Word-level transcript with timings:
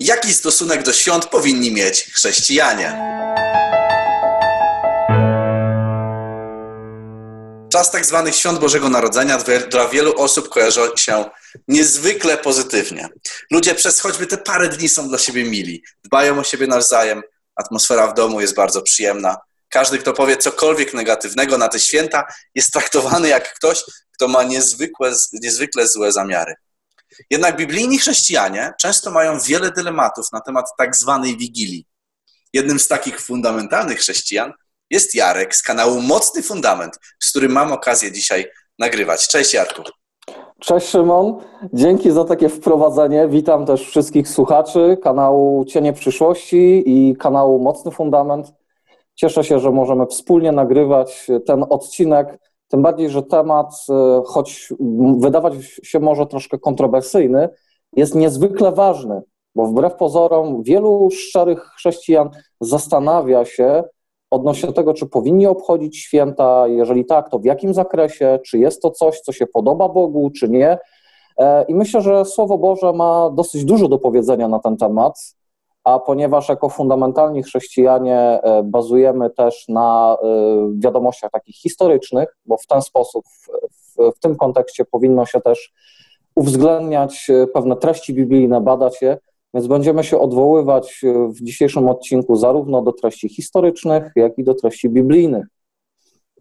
Jaki 0.00 0.34
stosunek 0.34 0.82
do 0.82 0.92
świąt 0.92 1.26
powinni 1.26 1.72
mieć 1.72 2.04
chrześcijanie? 2.12 3.14
Czas 7.72 7.90
tak 7.90 8.06
zwanych 8.06 8.36
świąt 8.36 8.58
Bożego 8.58 8.88
Narodzenia 8.88 9.38
dla 9.70 9.88
wielu 9.88 10.14
osób 10.16 10.48
kojarzy 10.48 10.80
się 10.96 11.24
niezwykle 11.68 12.36
pozytywnie. 12.36 13.08
Ludzie 13.50 13.74
przez 13.74 14.00
choćby 14.00 14.26
te 14.26 14.38
parę 14.38 14.68
dni 14.68 14.88
są 14.88 15.08
dla 15.08 15.18
siebie 15.18 15.44
mili, 15.44 15.82
dbają 16.04 16.38
o 16.38 16.44
siebie 16.44 16.66
nawzajem, 16.66 17.22
atmosfera 17.56 18.06
w 18.06 18.14
domu 18.14 18.40
jest 18.40 18.54
bardzo 18.54 18.82
przyjemna. 18.82 19.36
Każdy, 19.68 19.98
kto 19.98 20.12
powie 20.12 20.36
cokolwiek 20.36 20.94
negatywnego 20.94 21.58
na 21.58 21.68
te 21.68 21.80
święta, 21.80 22.24
jest 22.54 22.72
traktowany 22.72 23.28
jak 23.28 23.54
ktoś, 23.54 23.82
kto 24.12 24.28
ma 24.28 24.42
niezwykłe, 24.42 25.12
niezwykle 25.32 25.88
złe 25.88 26.12
zamiary. 26.12 26.54
Jednak 27.30 27.56
biblijni 27.56 27.98
chrześcijanie 27.98 28.72
często 28.80 29.10
mają 29.10 29.40
wiele 29.40 29.70
dylematów 29.70 30.26
na 30.32 30.40
temat 30.40 30.66
tak 30.78 30.96
zwanej 30.96 31.36
wigilii. 31.36 31.86
Jednym 32.52 32.80
z 32.80 32.88
takich 32.88 33.20
fundamentalnych 33.20 33.98
chrześcijan 33.98 34.52
jest 34.90 35.14
Jarek 35.14 35.56
z 35.56 35.62
kanału 35.62 36.00
Mocny 36.00 36.42
Fundament, 36.42 36.98
z 37.20 37.30
którym 37.30 37.52
mam 37.52 37.72
okazję 37.72 38.12
dzisiaj 38.12 38.46
nagrywać. 38.78 39.28
Cześć 39.28 39.54
Jarku. 39.54 39.82
Cześć 40.60 40.88
Szymon, 40.88 41.40
dzięki 41.72 42.10
za 42.10 42.24
takie 42.24 42.48
wprowadzenie. 42.48 43.28
Witam 43.28 43.66
też 43.66 43.88
wszystkich 43.88 44.28
słuchaczy 44.28 44.98
kanału 45.02 45.64
Cienie 45.64 45.92
Przyszłości 45.92 46.82
i 46.86 47.16
kanału 47.16 47.62
Mocny 47.62 47.90
Fundament. 47.90 48.52
Cieszę 49.14 49.44
się, 49.44 49.58
że 49.58 49.70
możemy 49.70 50.06
wspólnie 50.06 50.52
nagrywać 50.52 51.26
ten 51.46 51.64
odcinek, 51.70 52.38
tym 52.74 52.82
bardziej, 52.82 53.10
że 53.10 53.22
temat, 53.22 53.86
e, 53.90 54.22
choć 54.26 54.72
wydawać 55.18 55.54
się 55.82 56.00
może 56.00 56.26
troszkę 56.26 56.58
kontrowersyjny, 56.58 57.48
jest 57.96 58.14
niezwykle 58.14 58.72
ważny, 58.72 59.22
bo 59.54 59.66
wbrew 59.66 59.94
pozorom 59.94 60.62
wielu 60.62 61.08
szczerych 61.10 61.62
chrześcijan 61.76 62.30
zastanawia 62.60 63.44
się, 63.44 63.84
odnośnie 64.30 64.72
tego, 64.72 64.94
czy 64.94 65.06
powinni 65.06 65.46
obchodzić 65.46 65.98
święta, 65.98 66.68
jeżeli 66.68 67.04
tak, 67.04 67.30
to 67.30 67.38
w 67.38 67.44
jakim 67.44 67.74
zakresie, 67.74 68.38
czy 68.46 68.58
jest 68.58 68.82
to 68.82 68.90
coś, 68.90 69.20
co 69.20 69.32
się 69.32 69.46
podoba 69.46 69.88
Bogu, 69.88 70.30
czy 70.30 70.48
nie. 70.48 70.78
E, 71.38 71.64
I 71.64 71.74
myślę, 71.74 72.00
że 72.00 72.24
Słowo 72.24 72.58
Boże 72.58 72.92
ma 72.92 73.30
dosyć 73.30 73.64
dużo 73.64 73.88
do 73.88 73.98
powiedzenia 73.98 74.48
na 74.48 74.58
ten 74.58 74.76
temat, 74.76 75.34
a 75.84 75.98
ponieważ 75.98 76.48
jako 76.48 76.68
fundamentalni 76.68 77.42
chrześcijanie 77.42 78.18
e, 78.18 78.62
bazujemy 78.62 79.30
też 79.30 79.64
na 79.68 80.16
e, 80.22 80.26
wiadomościach 80.78 81.30
takich 81.30 81.56
historycznych, 81.56 82.36
bo 82.46 82.56
w 82.56 82.66
ten 82.66 82.82
sposób, 82.82 83.24
w, 83.72 84.12
w 84.16 84.18
tym 84.20 84.36
kontekście 84.36 84.84
powinno 84.84 85.26
się 85.26 85.40
też 85.40 85.72
uwzględniać 86.34 87.30
pewne 87.54 87.76
treści 87.76 88.14
biblijne, 88.14 88.60
badać 88.60 89.02
je, 89.02 89.18
więc 89.54 89.66
będziemy 89.66 90.04
się 90.04 90.18
odwoływać 90.18 91.04
e, 91.04 91.28
w 91.28 91.42
dzisiejszym 91.42 91.88
odcinku 91.88 92.36
zarówno 92.36 92.82
do 92.82 92.92
treści 92.92 93.28
historycznych, 93.28 94.12
jak 94.16 94.38
i 94.38 94.44
do 94.44 94.54
treści 94.54 94.88
biblijnych. 94.88 95.46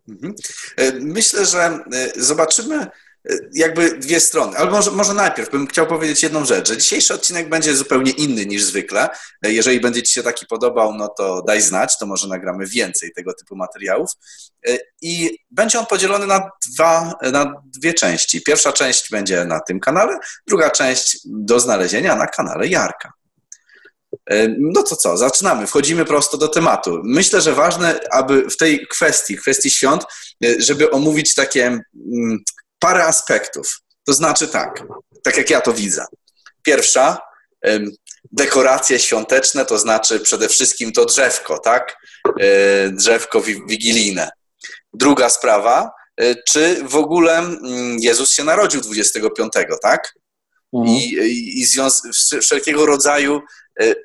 Mhm. 0.09 0.33
E, 0.77 0.91
myślę, 0.91 1.45
że 1.45 1.59
e, 1.59 1.79
zobaczymy 2.15 2.87
jakby 3.53 3.97
dwie 3.97 4.19
strony. 4.19 4.57
Ale 4.57 4.71
może, 4.71 4.91
może 4.91 5.13
najpierw 5.13 5.51
bym 5.51 5.67
chciał 5.67 5.87
powiedzieć 5.87 6.23
jedną 6.23 6.45
rzecz, 6.45 6.67
że 6.67 6.77
dzisiejszy 6.77 7.13
odcinek 7.13 7.49
będzie 7.49 7.75
zupełnie 7.75 8.11
inny 8.11 8.45
niż 8.45 8.63
zwykle. 8.63 9.09
Jeżeli 9.43 9.79
będzie 9.79 10.03
Ci 10.03 10.13
się 10.13 10.23
taki 10.23 10.45
podobał, 10.45 10.93
no 10.93 11.07
to 11.07 11.41
daj 11.47 11.61
znać, 11.61 11.97
to 11.97 12.05
może 12.05 12.27
nagramy 12.27 12.67
więcej 12.67 13.11
tego 13.15 13.33
typu 13.33 13.55
materiałów. 13.55 14.09
I 15.01 15.37
będzie 15.51 15.79
on 15.79 15.85
podzielony 15.85 16.27
na, 16.27 16.49
dwa, 16.73 17.13
na 17.31 17.53
dwie 17.65 17.93
części. 17.93 18.41
Pierwsza 18.41 18.73
część 18.73 19.09
będzie 19.11 19.45
na 19.45 19.59
tym 19.59 19.79
kanale, 19.79 20.17
druga 20.47 20.69
część 20.69 21.17
do 21.25 21.59
znalezienia 21.59 22.15
na 22.15 22.27
kanale 22.27 22.67
Jarka. 22.67 23.11
No 24.59 24.83
to 24.83 24.95
co, 24.95 25.17
zaczynamy, 25.17 25.67
wchodzimy 25.67 26.05
prosto 26.05 26.37
do 26.37 26.47
tematu. 26.47 27.01
Myślę, 27.03 27.41
że 27.41 27.53
ważne, 27.53 27.99
aby 28.11 28.49
w 28.49 28.57
tej 28.57 28.87
kwestii, 28.87 29.37
kwestii 29.37 29.71
świąt, 29.71 30.05
żeby 30.59 30.91
omówić 30.91 31.35
takie 31.35 31.65
mm, 31.65 32.43
parę 32.83 33.05
aspektów. 33.05 33.79
To 34.05 34.13
znaczy 34.13 34.47
tak, 34.47 34.83
tak 35.23 35.37
jak 35.37 35.49
ja 35.49 35.61
to 35.61 35.73
widzę. 35.73 36.05
Pierwsza, 36.63 37.21
dekoracje 38.31 38.99
świąteczne, 38.99 39.65
to 39.65 39.79
znaczy 39.79 40.19
przede 40.19 40.49
wszystkim 40.49 40.91
to 40.91 41.05
drzewko, 41.05 41.59
tak? 41.59 41.97
E, 42.39 42.89
drzewko 42.89 43.41
wigilijne. 43.41 44.29
Druga 44.93 45.29
sprawa, 45.29 45.91
e, 46.17 46.35
czy 46.43 46.83
w 46.83 46.95
ogóle 46.95 47.37
mm, 47.37 47.97
Jezus 47.99 48.33
się 48.33 48.43
narodził 48.43 48.81
25, 48.81 49.53
tak? 49.81 50.13
Mhm. 50.73 50.97
I, 50.97 51.59
i 51.59 51.65
związ- 51.65 52.39
wszelkiego 52.41 52.85
rodzaju 52.85 53.41
e, 53.81 53.95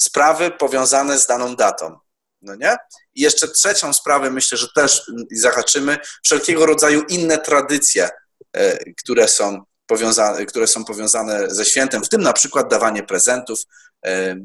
sprawy 0.00 0.50
powiązane 0.50 1.18
z 1.18 1.26
daną 1.26 1.56
datą. 1.56 1.98
No 2.42 2.54
nie? 2.54 2.76
I 3.14 3.20
jeszcze 3.20 3.48
trzecią 3.48 3.92
sprawę 3.92 4.30
myślę, 4.30 4.58
że 4.58 4.66
też 4.74 5.12
zahaczymy, 5.32 5.96
wszelkiego 6.24 6.66
rodzaju 6.66 7.02
inne 7.08 7.38
tradycje, 7.38 8.08
e, 8.52 8.78
które 9.02 9.28
są 9.28 9.62
powiązane, 9.86 10.46
które 10.46 10.66
są 10.66 10.84
powiązane 10.84 11.50
ze 11.50 11.64
świętem, 11.64 12.02
w 12.02 12.08
tym 12.08 12.20
na 12.20 12.32
przykład 12.32 12.70
dawanie 12.70 13.02
prezentów. 13.02 13.58
E, 14.06 14.36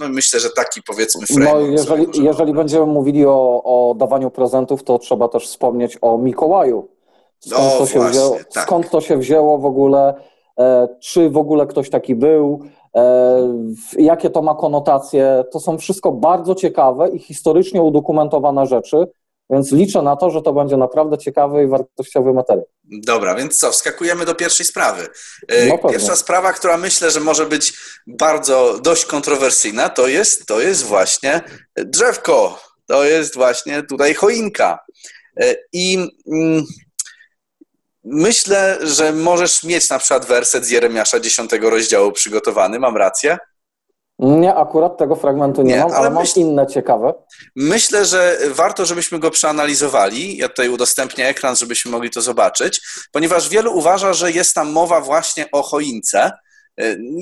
no 0.00 0.08
myślę, 0.08 0.40
że 0.40 0.50
taki 0.50 0.82
powiedzmy 0.82 1.26
frame. 1.26 1.44
No, 1.44 1.60
jeżeli, 1.60 2.06
jeżeli 2.24 2.52
będziemy 2.54 2.86
mówili 2.86 3.26
o, 3.26 3.62
o 3.64 3.94
dawaniu 3.94 4.30
prezentów, 4.30 4.84
to 4.84 4.98
trzeba 4.98 5.28
też 5.28 5.46
wspomnieć 5.46 5.98
o 6.00 6.18
Mikołaju. 6.18 6.88
Skąd, 7.40 7.72
o, 7.74 7.78
to, 7.78 7.86
się 7.86 7.98
właśnie, 7.98 8.10
wzięło, 8.10 8.38
tak. 8.54 8.64
skąd 8.64 8.90
to 8.90 9.00
się 9.00 9.18
wzięło 9.18 9.58
w 9.58 9.64
ogóle? 9.64 10.14
E, 10.58 10.88
czy 11.00 11.30
w 11.30 11.36
ogóle 11.36 11.66
ktoś 11.66 11.90
taki 11.90 12.14
był? 12.14 12.60
E, 12.96 13.38
jakie 13.98 14.30
to 14.30 14.42
ma 14.42 14.54
konotacje. 14.54 15.44
To 15.52 15.60
są 15.60 15.78
wszystko 15.78 16.12
bardzo 16.12 16.54
ciekawe 16.54 17.08
i 17.08 17.18
historycznie 17.18 17.82
udokumentowane 17.82 18.66
rzeczy, 18.66 19.06
więc 19.50 19.72
liczę 19.72 20.02
na 20.02 20.16
to, 20.16 20.30
że 20.30 20.42
to 20.42 20.52
będzie 20.52 20.76
naprawdę 20.76 21.18
ciekawy 21.18 21.64
i 21.64 21.66
wartościowy 21.66 22.32
materiał. 22.32 22.66
Dobra, 22.84 23.34
więc 23.34 23.58
co, 23.58 23.70
wskakujemy 23.70 24.24
do 24.24 24.34
pierwszej 24.34 24.66
sprawy. 24.66 25.06
E, 25.48 25.66
no 25.66 25.78
Pierwsza 25.78 26.16
sprawa, 26.16 26.52
która 26.52 26.76
myślę, 26.76 27.10
że 27.10 27.20
może 27.20 27.46
być 27.46 27.72
bardzo 28.06 28.78
dość 28.82 29.04
kontrowersyjna, 29.04 29.88
to 29.88 30.08
jest, 30.08 30.46
to 30.46 30.60
jest 30.60 30.84
właśnie 30.84 31.40
drzewko. 31.76 32.58
To 32.86 33.04
jest 33.04 33.34
właśnie 33.34 33.82
tutaj 33.82 34.14
choinka. 34.14 34.78
I 35.72 35.98
mm, 36.32 36.64
Myślę, 38.08 38.78
że 38.82 39.12
możesz 39.12 39.64
mieć 39.64 39.90
na 39.90 39.98
przykład 39.98 40.24
werset 40.24 40.64
z 40.64 40.70
Jeremiasza 40.70 41.20
10 41.20 41.50
rozdziału 41.52 42.12
przygotowany, 42.12 42.78
mam 42.78 42.96
rację? 42.96 43.38
Nie, 44.18 44.54
akurat 44.54 44.98
tego 44.98 45.16
fragmentu 45.16 45.62
nie, 45.62 45.74
nie 45.74 45.78
mam, 45.80 45.88
ale, 45.88 45.96
ale 45.96 46.10
mam 46.10 46.22
myśl... 46.22 46.40
inne 46.40 46.66
ciekawe. 46.66 47.14
Myślę, 47.56 48.04
że 48.04 48.38
warto, 48.50 48.86
żebyśmy 48.86 49.18
go 49.18 49.30
przeanalizowali. 49.30 50.36
Ja 50.36 50.48
tutaj 50.48 50.68
udostępnię 50.68 51.28
ekran, 51.28 51.56
żebyśmy 51.56 51.90
mogli 51.90 52.10
to 52.10 52.22
zobaczyć, 52.22 52.80
ponieważ 53.12 53.48
wielu 53.48 53.76
uważa, 53.76 54.12
że 54.12 54.32
jest 54.32 54.54
tam 54.54 54.72
mowa 54.72 55.00
właśnie 55.00 55.50
o 55.52 55.62
choince. 55.62 56.30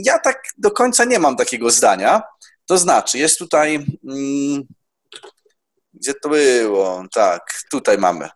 Ja 0.04 0.18
tak 0.18 0.42
do 0.58 0.70
końca 0.70 1.04
nie 1.04 1.18
mam 1.18 1.36
takiego 1.36 1.70
zdania. 1.70 2.22
To 2.66 2.78
znaczy, 2.78 3.18
jest 3.18 3.38
tutaj. 3.38 3.86
Hmm, 4.06 4.62
gdzie 5.94 6.14
to 6.14 6.28
było? 6.28 7.02
Tak, 7.14 7.42
tutaj 7.70 7.98
mamy. 7.98 8.28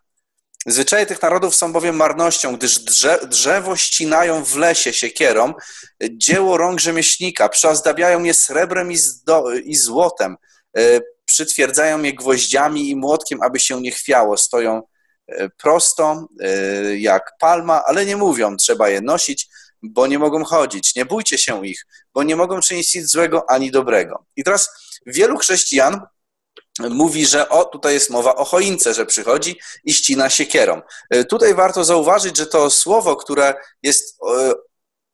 Zwyczaje 0.65 1.05
tych 1.05 1.21
narodów 1.21 1.55
są 1.55 1.73
bowiem 1.73 1.95
marnością, 1.95 2.55
gdyż 2.57 2.79
drze 2.79 3.19
drzewo 3.27 3.75
ścinają 3.75 4.43
w 4.43 4.55
lesie 4.55 4.93
siekierą, 4.93 5.53
dzieło 6.11 6.57
rąk 6.57 6.79
rzemieślnika, 6.79 7.49
przyozdabiają 7.49 8.23
je 8.23 8.33
srebrem 8.33 8.91
i, 8.91 8.97
i 9.65 9.75
złotem, 9.75 10.37
e, 10.77 11.01
przytwierdzają 11.25 12.03
je 12.03 12.13
gwoździami 12.13 12.89
i 12.89 12.95
młotkiem, 12.95 13.41
aby 13.41 13.59
się 13.59 13.81
nie 13.81 13.91
chwiało, 13.91 14.37
stoją 14.37 14.81
e, 15.27 15.49
prosto 15.49 16.27
e, 16.41 16.97
jak 16.97 17.31
palma, 17.39 17.83
ale 17.85 18.05
nie 18.05 18.17
mówią, 18.17 18.57
trzeba 18.57 18.89
je 18.89 19.01
nosić, 19.01 19.47
bo 19.83 20.07
nie 20.07 20.19
mogą 20.19 20.43
chodzić. 20.43 20.95
Nie 20.95 21.05
bójcie 21.05 21.37
się 21.37 21.67
ich, 21.67 21.85
bo 22.13 22.23
nie 22.23 22.35
mogą 22.35 22.59
czynić 22.59 22.95
nic 22.95 23.11
złego 23.11 23.49
ani 23.49 23.71
dobrego. 23.71 24.25
I 24.35 24.43
teraz 24.43 24.69
wielu 25.05 25.37
chrześcijan 25.37 26.01
mówi, 26.79 27.25
że 27.25 27.49
o, 27.49 27.65
tutaj 27.65 27.93
jest 27.93 28.09
mowa 28.09 28.35
o 28.35 28.45
choince, 28.45 28.93
że 28.93 29.05
przychodzi 29.05 29.59
i 29.83 29.93
ścina 29.93 30.29
siekierą. 30.29 30.81
E, 31.09 31.23
tutaj 31.23 31.55
warto 31.55 31.83
zauważyć, 31.83 32.37
że 32.37 32.45
to 32.45 32.69
słowo, 32.69 33.15
które 33.15 33.53
jest, 33.83 34.17
e, 34.37 34.53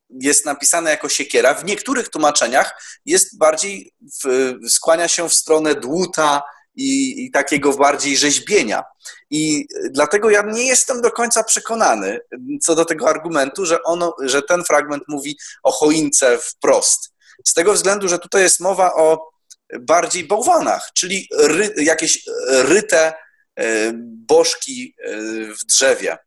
jest 0.09 0.45
napisane 0.45 0.89
jako 0.89 1.09
siekiera, 1.09 1.53
w 1.53 1.65
niektórych 1.65 2.09
tłumaczeniach 2.09 2.83
jest 3.05 3.37
bardziej, 3.37 3.93
w, 4.23 4.53
skłania 4.69 5.07
się 5.07 5.29
w 5.29 5.33
stronę 5.33 5.75
dłuta 5.75 6.43
i, 6.75 7.25
i 7.25 7.31
takiego 7.31 7.73
bardziej 7.73 8.17
rzeźbienia. 8.17 8.83
I 9.29 9.67
dlatego 9.91 10.29
ja 10.29 10.41
nie 10.41 10.67
jestem 10.67 11.01
do 11.01 11.11
końca 11.11 11.43
przekonany 11.43 12.19
co 12.61 12.75
do 12.75 12.85
tego 12.85 13.09
argumentu, 13.09 13.65
że, 13.65 13.83
ono, 13.83 14.15
że 14.21 14.41
ten 14.41 14.63
fragment 14.63 15.03
mówi 15.07 15.37
o 15.63 15.71
choince 15.71 16.37
wprost. 16.37 17.13
Z 17.45 17.53
tego 17.53 17.73
względu, 17.73 18.07
że 18.07 18.19
tutaj 18.19 18.41
jest 18.41 18.59
mowa 18.59 18.93
o 18.93 19.34
bardziej 19.79 20.23
bałwanach, 20.23 20.91
czyli 20.93 21.27
ry, 21.39 21.73
jakieś 21.77 22.25
ryte 22.49 23.13
e, 23.59 23.91
bożki 24.27 24.95
e, 25.03 25.11
w 25.53 25.65
drzewie. 25.65 26.17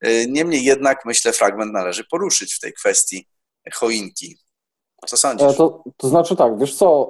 E, 0.00 0.26
niemniej 0.26 0.64
jednak, 0.64 1.04
myślę, 1.04 1.32
fragment 1.32 1.72
należy 1.72 2.04
poruszyć 2.04 2.54
w 2.54 2.60
tej 2.60 2.72
kwestii 2.72 3.26
choinki. 3.74 4.36
Co 5.06 5.16
sądzisz? 5.16 5.56
To, 5.56 5.84
to 5.96 6.08
znaczy 6.08 6.36
tak, 6.36 6.58
wiesz 6.58 6.74
co, 6.74 7.08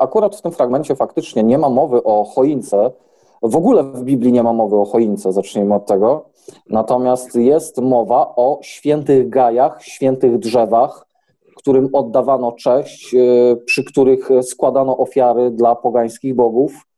akurat 0.00 0.36
w 0.36 0.42
tym 0.42 0.52
fragmencie 0.52 0.96
faktycznie 0.96 1.42
nie 1.42 1.58
ma 1.58 1.68
mowy 1.68 2.02
o 2.02 2.24
choince. 2.24 2.90
W 3.42 3.56
ogóle 3.56 3.82
w 3.82 4.02
Biblii 4.02 4.32
nie 4.32 4.42
ma 4.42 4.52
mowy 4.52 4.76
o 4.76 4.84
choince, 4.84 5.32
zacznijmy 5.32 5.74
od 5.74 5.86
tego. 5.86 6.30
Natomiast 6.70 7.34
jest 7.34 7.78
mowa 7.78 8.34
o 8.36 8.60
świętych 8.62 9.28
gajach, 9.28 9.84
świętych 9.84 10.38
drzewach, 10.38 11.06
którym 11.58 11.88
oddawano 11.92 12.52
cześć, 12.52 13.14
przy 13.66 13.84
których 13.84 14.28
składano 14.42 14.98
ofiary 14.98 15.50
dla 15.50 15.74
pogańskich 15.74 16.34
bogów. 16.34 16.88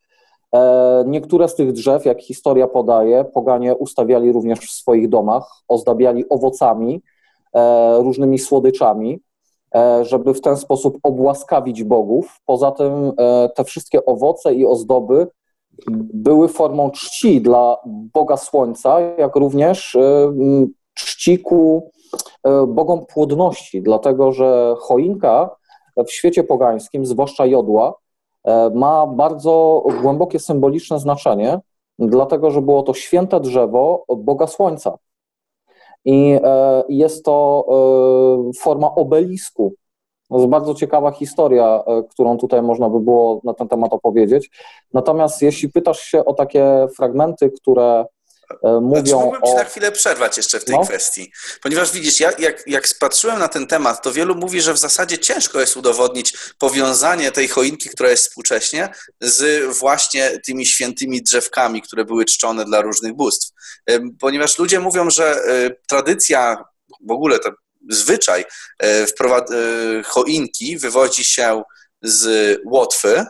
E, 0.55 1.05
niektóre 1.07 1.49
z 1.49 1.55
tych 1.55 1.73
drzew, 1.73 2.05
jak 2.05 2.23
historia 2.23 2.69
podaje, 2.69 3.25
poganie 3.25 3.75
ustawiali 3.75 4.33
również 4.33 4.59
w 4.59 4.71
swoich 4.71 5.09
domach, 5.09 5.63
ozdabiali 5.69 6.29
owocami, 6.29 7.03
e, 7.55 7.99
różnymi 8.03 8.39
słodyczami, 8.39 9.21
e, 9.75 10.05
żeby 10.05 10.35
w 10.35 10.41
ten 10.41 10.57
sposób 10.57 10.99
obłaskawić 11.03 11.85
bogów. 11.85 12.41
Poza 12.47 12.71
tym 12.71 13.13
te 13.55 13.65
wszystkie 13.65 14.07
owoce 14.07 14.55
i 14.55 14.67
ozdoby 14.67 15.27
były 16.15 16.49
formą 16.49 16.91
czci 16.91 17.41
dla 17.41 17.77
Boga 17.87 18.37
Słońca, 18.37 19.01
jak 19.01 19.37
również 19.37 19.97
czci 20.95 21.39
ku 21.39 21.91
bogom 22.67 23.07
płodności, 23.07 23.83
dlatego 23.83 24.33
że 24.33 24.75
choinka 24.79 25.57
w 25.97 26.11
świecie 26.11 26.45
pogańskim, 26.45 27.07
zwłaszcza 27.07 27.47
jodła, 27.47 27.95
E, 28.45 28.71
ma 28.75 29.07
bardzo 29.07 29.85
głębokie 30.03 30.39
symboliczne 30.39 30.99
znaczenie, 30.99 31.59
dlatego 31.99 32.51
że 32.51 32.63
było 32.63 32.83
to 32.83 32.95
święte 32.95 33.41
drzewo 33.41 34.05
Boga 34.17 34.47
Słońca. 34.47 34.99
I 36.05 36.39
e, 36.45 36.83
jest 36.89 37.25
to 37.25 37.67
e, 37.69 38.53
forma 38.61 38.95
obelisku. 38.95 39.75
To 40.29 40.37
jest 40.37 40.49
bardzo 40.49 40.75
ciekawa 40.75 41.11
historia, 41.11 41.85
którą 42.11 42.39
tutaj 42.39 42.63
można 42.63 42.91
by 42.91 43.01
było 43.01 43.41
na 43.45 43.55
ten 43.55 43.69
temat 43.69 43.93
opowiedzieć. 43.93 44.51
Natomiast 44.95 45.43
jeśli 45.43 45.69
pytasz 45.69 46.01
się 46.01 46.25
o 46.25 46.35
takie 46.35 46.87
fragmenty, 46.97 47.51
które 47.51 48.05
E, 48.05 48.05
mówią 48.63 49.05
znaczy, 49.05 49.25
mógłbym 49.25 49.43
Ci 49.47 49.55
na 49.55 49.65
chwilę 49.65 49.93
przerwać 49.93 50.37
jeszcze 50.37 50.61
w 50.61 50.65
tej 50.65 50.75
no. 50.75 50.85
kwestii, 50.85 51.33
ponieważ 51.63 51.93
widzisz, 51.93 52.21
ja, 52.21 52.33
jak, 52.39 52.63
jak 52.67 52.89
spatrzyłem 52.89 53.39
na 53.39 53.49
ten 53.49 53.67
temat, 53.67 54.03
to 54.03 54.13
wielu 54.13 54.35
mówi, 54.35 54.61
że 54.61 54.75
w 54.75 54.79
zasadzie 54.79 55.19
ciężko 55.19 55.61
jest 55.61 55.77
udowodnić 55.77 56.35
powiązanie 56.59 57.33
tej 57.33 57.49
choinki, 57.49 57.89
która 57.89 58.11
jest 58.11 58.27
współcześnie, 58.27 58.89
z 59.21 59.65
właśnie 59.79 60.41
tymi 60.47 60.67
świętymi 60.67 61.23
drzewkami, 61.23 61.83
które 61.83 62.05
były 62.05 62.25
czczone 62.25 62.65
dla 62.65 62.81
różnych 62.81 63.15
bóstw. 63.15 63.53
E, 63.87 64.01
ponieważ 64.21 64.59
ludzie 64.59 64.81
mówią, 64.81 65.11
że 65.11 65.35
e, 65.35 65.71
tradycja, 65.89 66.65
w 67.09 67.11
ogóle 67.11 67.39
ten 67.39 67.53
zwyczaj 67.91 68.45
choinki 70.05 70.79
wywodzi 70.79 71.25
się 71.25 71.63
z 72.03 72.59
Łotwy, 72.67 73.25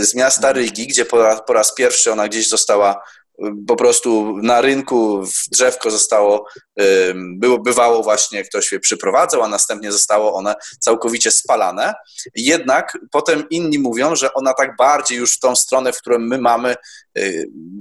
z 0.00 0.14
miasta 0.14 0.52
Rygi, 0.52 0.86
gdzie 0.86 1.04
po 1.04 1.22
raz, 1.22 1.40
po 1.46 1.52
raz 1.52 1.74
pierwszy 1.74 2.12
ona 2.12 2.28
gdzieś 2.28 2.48
została 2.48 3.02
po 3.68 3.76
prostu 3.76 4.36
na 4.42 4.60
rynku 4.60 5.24
drzewko 5.52 5.90
zostało, 5.90 6.46
było, 7.14 7.58
bywało 7.58 8.02
właśnie, 8.02 8.44
ktoś 8.44 8.72
je 8.72 8.80
przyprowadzał, 8.80 9.42
a 9.42 9.48
następnie 9.48 9.92
zostało 9.92 10.34
one 10.34 10.54
całkowicie 10.80 11.30
spalane. 11.30 11.94
Jednak 12.34 12.98
potem 13.10 13.44
inni 13.50 13.78
mówią, 13.78 14.16
że 14.16 14.34
ona 14.34 14.54
tak 14.54 14.76
bardziej 14.76 15.18
już 15.18 15.36
w 15.36 15.40
tą 15.40 15.56
stronę, 15.56 15.92
w 15.92 15.98
którą 15.98 16.18
my 16.18 16.38
mamy 16.38 16.76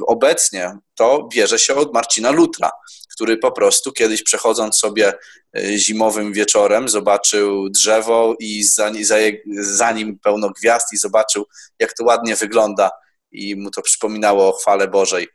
obecnie, 0.07 0.77
to 0.95 1.27
bierze 1.33 1.59
się 1.59 1.75
od 1.75 1.93
Marcina 1.93 2.31
Lutra, 2.31 2.71
który 3.15 3.37
po 3.37 3.51
prostu 3.51 3.91
kiedyś 3.91 4.23
przechodząc 4.23 4.77
sobie 4.77 5.13
y, 5.57 5.77
zimowym 5.77 6.33
wieczorem 6.33 6.89
zobaczył 6.89 7.69
drzewo 7.69 8.35
i 8.39 8.63
za, 8.63 8.91
za, 9.01 9.15
za 9.59 9.91
nim 9.91 10.19
pełno 10.19 10.49
gwiazd 10.49 10.93
i 10.93 10.97
zobaczył, 10.97 11.45
jak 11.79 11.93
to 11.93 12.03
ładnie 12.05 12.35
wygląda 12.35 12.91
i 13.31 13.55
mu 13.55 13.71
to 13.71 13.81
przypominało 13.81 14.49
o 14.49 14.57
chwale 14.57 14.87
Bożej 14.87 15.27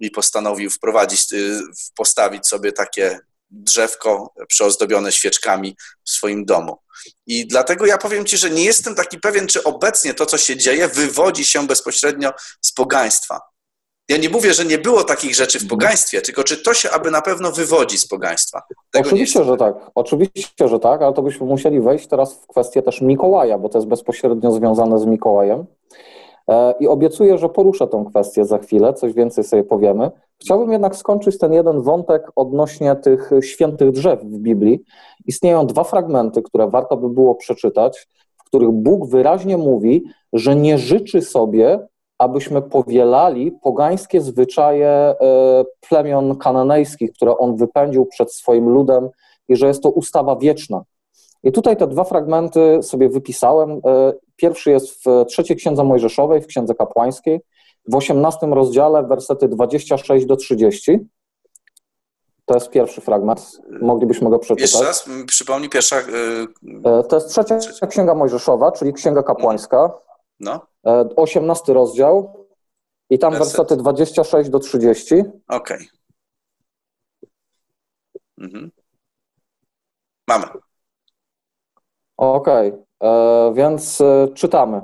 i 0.00 0.10
postanowił 0.10 0.70
wprowadzić, 0.70 1.32
y, 1.32 1.60
postawić 1.96 2.46
sobie 2.46 2.72
takie 2.72 3.18
drzewko 3.50 4.32
przeozdobione 4.48 5.12
świeczkami 5.12 5.76
w 6.04 6.10
swoim 6.10 6.44
domu. 6.44 6.78
I 7.26 7.46
dlatego 7.46 7.86
ja 7.86 7.98
powiem 7.98 8.24
Ci, 8.24 8.36
że 8.36 8.50
nie 8.50 8.64
jestem 8.64 8.94
taki 8.94 9.18
pewien, 9.20 9.46
czy 9.46 9.64
obecnie 9.64 10.14
to, 10.14 10.26
co 10.26 10.38
się 10.38 10.56
dzieje, 10.56 10.88
wywodzi 10.88 11.44
się 11.44 11.66
bezpośrednio 11.66 12.30
z 12.60 12.72
pogaństwa. 12.72 13.40
Ja 14.08 14.16
nie 14.16 14.28
mówię, 14.28 14.54
że 14.54 14.64
nie 14.64 14.78
było 14.78 15.04
takich 15.04 15.34
rzeczy 15.34 15.58
w 15.58 15.62
mhm. 15.62 15.78
pogaństwie, 15.78 16.22
tylko 16.22 16.44
czy 16.44 16.56
to 16.56 16.74
się 16.74 16.90
aby 16.90 17.10
na 17.10 17.22
pewno 17.22 17.52
wywodzi 17.52 17.98
z 17.98 18.08
pogaństwa. 18.08 18.62
Tego 18.90 19.06
Oczywiście, 19.06 19.44
że 19.44 19.56
tak. 19.56 19.74
Oczywiście, 19.94 20.68
że 20.68 20.78
tak, 20.78 21.02
ale 21.02 21.12
to 21.12 21.22
byśmy 21.22 21.46
musieli 21.46 21.80
wejść 21.80 22.06
teraz 22.06 22.34
w 22.34 22.46
kwestię 22.46 22.82
też 22.82 23.00
Mikołaja, 23.00 23.58
bo 23.58 23.68
to 23.68 23.78
jest 23.78 23.88
bezpośrednio 23.88 24.52
związane 24.52 24.98
z 24.98 25.04
Mikołajem. 25.04 25.66
E, 26.50 26.74
I 26.80 26.88
obiecuję, 26.88 27.38
że 27.38 27.48
poruszę 27.48 27.86
tę 27.86 28.04
kwestię 28.10 28.44
za 28.44 28.58
chwilę, 28.58 28.94
coś 28.94 29.12
więcej 29.12 29.44
sobie 29.44 29.64
powiemy. 29.64 30.10
Chciałbym 30.40 30.72
jednak 30.72 30.96
skończyć 30.96 31.38
ten 31.38 31.52
jeden 31.52 31.82
wątek 31.82 32.32
odnośnie 32.36 32.96
tych 32.96 33.30
świętych 33.42 33.90
drzew 33.90 34.20
w 34.20 34.38
Biblii. 34.38 34.84
Istnieją 35.26 35.66
dwa 35.66 35.84
fragmenty, 35.84 36.42
które 36.42 36.70
warto 36.70 36.96
by 36.96 37.08
było 37.08 37.34
przeczytać, 37.34 38.08
w 38.36 38.44
których 38.44 38.70
Bóg 38.70 39.08
wyraźnie 39.08 39.56
mówi, 39.56 40.04
że 40.32 40.56
nie 40.56 40.78
życzy 40.78 41.22
sobie, 41.22 41.86
abyśmy 42.18 42.62
powielali 42.62 43.52
pogańskie 43.52 44.20
zwyczaje 44.20 44.88
e, 44.88 45.14
plemion 45.88 46.36
kananejskich, 46.36 47.12
które 47.12 47.38
on 47.38 47.56
wypędził 47.56 48.06
przed 48.06 48.32
swoim 48.32 48.68
ludem 48.68 49.08
i 49.48 49.56
że 49.56 49.66
jest 49.66 49.82
to 49.82 49.90
ustawa 49.90 50.36
wieczna. 50.36 50.82
I 51.46 51.52
tutaj 51.52 51.76
te 51.76 51.86
dwa 51.86 52.04
fragmenty 52.04 52.78
sobie 52.82 53.08
wypisałem. 53.08 53.70
E, 53.70 54.12
pierwszy 54.36 54.70
jest 54.70 55.04
w 55.04 55.24
trzeciej 55.28 55.56
księdze 55.56 55.84
Mojżeszowej, 55.84 56.42
w 56.42 56.46
księdze 56.46 56.74
kapłańskiej, 56.74 57.40
w 57.88 57.94
18 57.94 58.46
rozdziale, 58.46 59.02
wersety 59.02 59.48
26 59.48 60.26
do 60.26 60.36
30. 60.36 60.98
To 62.44 62.54
jest 62.54 62.70
pierwszy 62.70 63.00
fragment. 63.00 63.60
Moglibyśmy 63.80 64.30
go 64.30 64.38
przeczytać. 64.38 64.72
Jeszcze 64.72 64.86
raz, 64.86 65.08
przypomnij 65.26 65.70
pierwsza. 65.70 66.00
Yy... 66.00 67.04
To 67.08 67.16
jest 67.16 67.28
trzecia 67.28 67.86
księga 67.86 68.14
Mojżeszowa, 68.14 68.72
czyli 68.72 68.92
księga 68.92 69.22
kapłańska. 69.22 69.92
No. 70.40 70.66
18 71.16 71.72
rozdział. 71.72 72.46
I 73.10 73.18
tam 73.18 73.32
Werset. 73.32 73.48
wersety 73.48 73.76
26 73.76 74.50
do 74.50 74.58
30. 74.58 75.14
Okej. 75.14 75.28
Okay. 75.48 75.86
Mhm. 78.38 78.70
Mamy. 80.28 80.46
Okej, 82.16 82.68
okay. 82.68 83.10
E, 83.10 83.52
więc 83.54 84.00
e, 84.00 84.28
czytamy. 84.34 84.80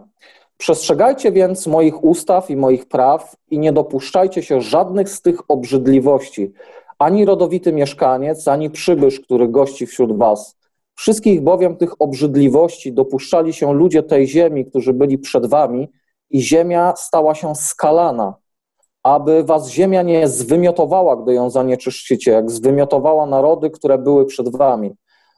Przestrzegajcie 0.56 1.32
więc 1.32 1.66
moich 1.66 2.04
ustaw 2.04 2.50
i 2.50 2.56
moich 2.56 2.88
praw 2.88 3.36
i 3.50 3.58
nie 3.58 3.72
dopuszczajcie 3.72 4.42
się 4.42 4.60
żadnych 4.60 5.08
z 5.08 5.22
tych 5.22 5.50
obrzydliwości, 5.50 6.52
ani 6.98 7.24
rodowity 7.24 7.72
mieszkaniec, 7.72 8.48
ani 8.48 8.70
przybysz, 8.70 9.20
który 9.20 9.48
gości 9.48 9.86
wśród 9.86 10.18
was. 10.18 10.56
Wszystkich 10.94 11.40
bowiem 11.40 11.76
tych 11.76 12.02
obrzydliwości 12.02 12.92
dopuszczali 12.92 13.52
się 13.52 13.74
ludzie 13.74 14.02
tej 14.02 14.26
ziemi, 14.26 14.66
którzy 14.66 14.92
byli 14.92 15.18
przed 15.18 15.46
wami, 15.46 15.88
i 16.30 16.40
ziemia 16.40 16.94
stała 16.96 17.34
się 17.34 17.54
skalana, 17.54 18.34
aby 19.02 19.44
was 19.44 19.70
ziemia 19.70 20.02
nie 20.02 20.28
zwymiotowała, 20.28 21.16
gdy 21.16 21.34
ją 21.34 21.50
zanieczyszczycie, 21.50 22.30
jak 22.30 22.50
zwymiotowała 22.50 23.26
narody, 23.26 23.70
które 23.70 23.98
były 23.98 24.26
przed 24.26 24.56
wami. 24.56 24.94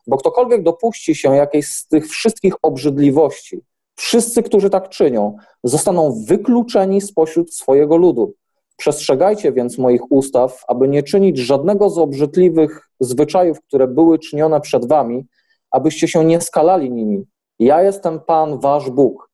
Bo 0.06 0.16
ktokolwiek 0.16 0.62
dopuści 0.62 1.14
się 1.14 1.36
jakiejś 1.36 1.66
z 1.66 1.86
tych 1.86 2.08
wszystkich 2.08 2.54
obrzydliwości, 2.62 3.60
wszyscy, 3.96 4.42
którzy 4.42 4.70
tak 4.70 4.88
czynią, 4.88 5.36
zostaną 5.64 6.24
wykluczeni 6.26 7.00
spośród 7.00 7.54
swojego 7.54 7.96
ludu. 7.96 8.34
Przestrzegajcie 8.76 9.52
więc 9.52 9.78
moich 9.78 10.12
ustaw, 10.12 10.64
aby 10.68 10.88
nie 10.88 11.02
czynić 11.02 11.38
żadnego 11.38 11.90
z 11.90 11.98
obrzydliwych 11.98 12.88
zwyczajów, 13.00 13.60
które 13.60 13.88
były 13.88 14.18
czynione 14.18 14.60
przed 14.60 14.88
wami, 14.88 15.26
abyście 15.70 16.08
się 16.08 16.24
nie 16.24 16.40
skalali 16.40 16.90
nimi. 16.90 17.24
Ja 17.58 17.82
jestem 17.82 18.20
Pan, 18.20 18.58
wasz 18.58 18.90
Bóg. 18.90 19.30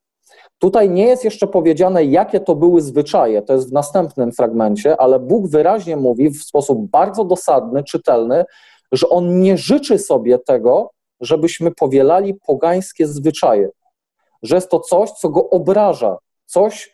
Tutaj 0.59 0.91
nie 0.91 1.05
jest 1.05 1.25
jeszcze 1.25 1.47
powiedziane, 1.47 2.05
jakie 2.05 2.41
to 2.41 2.55
były 2.55 2.81
zwyczaje, 2.81 3.43
to 3.43 3.53
jest 3.53 3.71
w 3.71 3.73
następnym 3.73 4.33
fragmencie, 4.33 5.00
ale 5.00 5.19
Bóg 5.19 5.49
wyraźnie 5.49 5.97
mówi 5.97 6.31
w 6.31 6.43
sposób 6.43 6.91
bardzo 6.91 7.25
dosadny, 7.25 7.85
czytelny, 7.85 8.45
że 8.92 9.09
on 9.09 9.40
nie 9.40 9.59
życzy 9.59 9.99
sobie 9.99 10.38
tego, 10.38 10.90
żebyśmy 11.20 11.70
powielali 11.70 12.35
pogańskie 12.35 13.06
zwyczaje, 13.06 13.68
że 14.42 14.54
jest 14.54 14.70
to 14.70 14.80
coś, 14.80 15.11
co 15.11 15.28
go 15.28 15.50
obraża, 15.50 16.16
coś, 16.47 16.92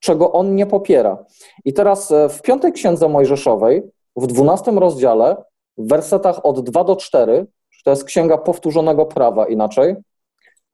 czego 0.00 0.32
on 0.32 0.54
nie 0.54 0.66
popiera. 0.66 1.24
I 1.64 1.72
teraz 1.72 2.10
e, 2.10 2.28
w 2.28 2.42
piątej 2.42 2.72
księdze 2.72 3.08
Mojżeszowej, 3.08 3.82
w 4.16 4.26
dwunastym 4.26 4.78
rozdziale, 4.78 5.36
w 5.78 5.88
wersetach 5.88 6.46
od 6.46 6.60
2 6.60 6.84
do 6.84 6.96
4, 6.96 7.46
to 7.84 7.90
jest 7.90 8.04
księga 8.04 8.38
powtórzonego 8.38 9.06
prawa 9.06 9.46
inaczej, 9.46 9.96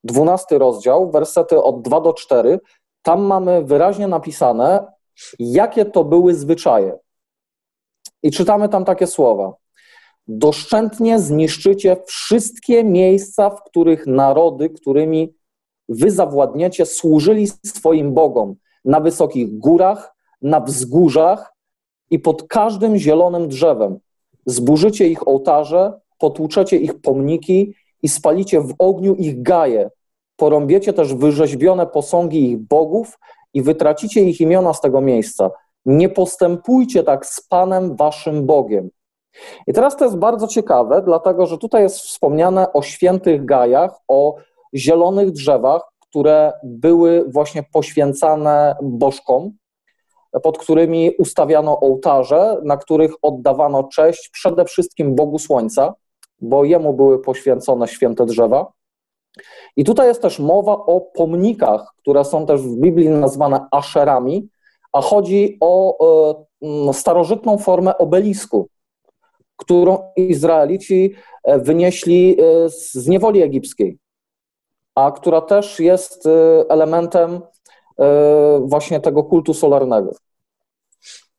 dwunasty 0.04 0.58
rozdział, 0.58 1.10
wersety 1.10 1.62
od 1.62 1.82
2 1.82 2.00
do 2.00 2.12
4, 2.12 2.60
tam 3.02 3.22
mamy 3.22 3.64
wyraźnie 3.64 4.08
napisane, 4.08 4.86
jakie 5.38 5.84
to 5.84 6.04
były 6.04 6.34
zwyczaje. 6.34 6.98
I 8.22 8.30
czytamy 8.30 8.68
tam 8.68 8.84
takie 8.84 9.06
słowa. 9.06 9.52
Doszczętnie 10.28 11.18
zniszczycie 11.18 11.96
wszystkie 12.06 12.84
miejsca, 12.84 13.50
w 13.50 13.62
których 13.64 14.06
narody, 14.06 14.70
którymi 14.70 15.34
wy 15.88 16.10
zawładniecie, 16.10 16.86
służyli 16.86 17.46
swoim 17.66 18.14
bogom 18.14 18.54
na 18.84 19.00
wysokich 19.00 19.58
górach, 19.58 20.14
na 20.42 20.60
wzgórzach 20.60 21.54
i 22.10 22.18
pod 22.18 22.42
każdym 22.42 22.96
zielonym 22.96 23.48
drzewem. 23.48 23.98
Zburzycie 24.46 25.08
ich 25.08 25.28
ołtarze, 25.28 25.92
potłuczecie 26.18 26.76
ich 26.76 27.00
pomniki 27.00 27.74
i 28.02 28.08
spalicie 28.08 28.60
w 28.60 28.74
ogniu 28.78 29.14
ich 29.14 29.42
gaje. 29.42 29.90
Porąbiecie 30.36 30.92
też 30.92 31.14
wyrzeźbione 31.14 31.86
posągi 31.86 32.50
ich 32.50 32.58
bogów 32.58 33.18
i 33.54 33.62
wytracicie 33.62 34.20
ich 34.20 34.40
imiona 34.40 34.72
z 34.72 34.80
tego 34.80 35.00
miejsca. 35.00 35.50
Nie 35.86 36.08
postępujcie 36.08 37.02
tak 37.02 37.26
z 37.26 37.40
Panem 37.40 37.96
waszym 37.96 38.46
Bogiem. 38.46 38.90
I 39.66 39.72
teraz 39.72 39.96
to 39.96 40.04
jest 40.04 40.16
bardzo 40.16 40.48
ciekawe, 40.48 41.02
dlatego 41.02 41.46
że 41.46 41.58
tutaj 41.58 41.82
jest 41.82 41.98
wspomniane 41.98 42.72
o 42.72 42.82
świętych 42.82 43.44
gajach, 43.44 43.98
o 44.08 44.36
zielonych 44.74 45.30
drzewach, 45.30 45.82
które 46.00 46.52
były 46.64 47.24
właśnie 47.28 47.62
poświęcane 47.72 48.76
bożkom, 48.82 49.50
pod 50.42 50.58
którymi 50.58 51.10
ustawiano 51.18 51.80
ołtarze, 51.80 52.60
na 52.64 52.76
których 52.76 53.12
oddawano 53.22 53.84
cześć 53.84 54.28
przede 54.28 54.64
wszystkim 54.64 55.14
Bogu 55.14 55.38
Słońca, 55.38 55.94
bo 56.40 56.64
jemu 56.64 56.94
były 56.94 57.18
poświęcone 57.18 57.88
święte 57.88 58.26
drzewa. 58.26 58.72
I 59.76 59.84
tutaj 59.84 60.08
jest 60.08 60.22
też 60.22 60.38
mowa 60.38 60.72
o 60.72 61.00
pomnikach, 61.00 61.94
które 61.98 62.24
są 62.24 62.46
też 62.46 62.60
w 62.60 62.76
Biblii 62.76 63.08
nazwane 63.08 63.66
aszerami, 63.70 64.48
a 64.92 65.00
chodzi 65.00 65.58
o 65.60 65.96
e, 66.88 66.92
starożytną 66.92 67.58
formę 67.58 67.98
obelisku, 67.98 68.68
którą 69.56 69.98
Izraelici 70.16 71.14
e, 71.44 71.58
wynieśli 71.58 72.36
e, 72.40 72.68
z 72.68 73.06
niewoli 73.06 73.42
egipskiej, 73.42 73.98
a 74.94 75.12
która 75.12 75.40
też 75.40 75.80
jest 75.80 76.28
elementem 76.68 77.40
właśnie 78.60 79.00
tego 79.00 79.24
kultu 79.24 79.54
solarnego. 79.54 80.12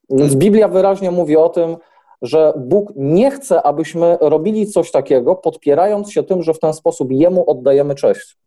Więc 0.10 0.36
Biblia 0.36 0.68
wyraźnie 0.68 1.12
mówi 1.12 1.38
o 1.38 1.50
tym, 1.50 1.78
że 2.22 2.54
Bóg 2.58 2.94
nie 2.96 3.32
chce, 3.32 3.64
abyśmy 3.64 4.18
robili 4.22 4.68
coś 4.68 4.92
takiego, 4.92 5.36
podpierając 5.36 6.12
się 6.12 6.24
tym, 6.24 6.44
że 6.44 6.54
w 6.54 6.60
ten 6.60 6.74
sposób 6.74 7.12
Jemu 7.12 7.50
oddajemy 7.50 7.96
cześć. 7.96 8.38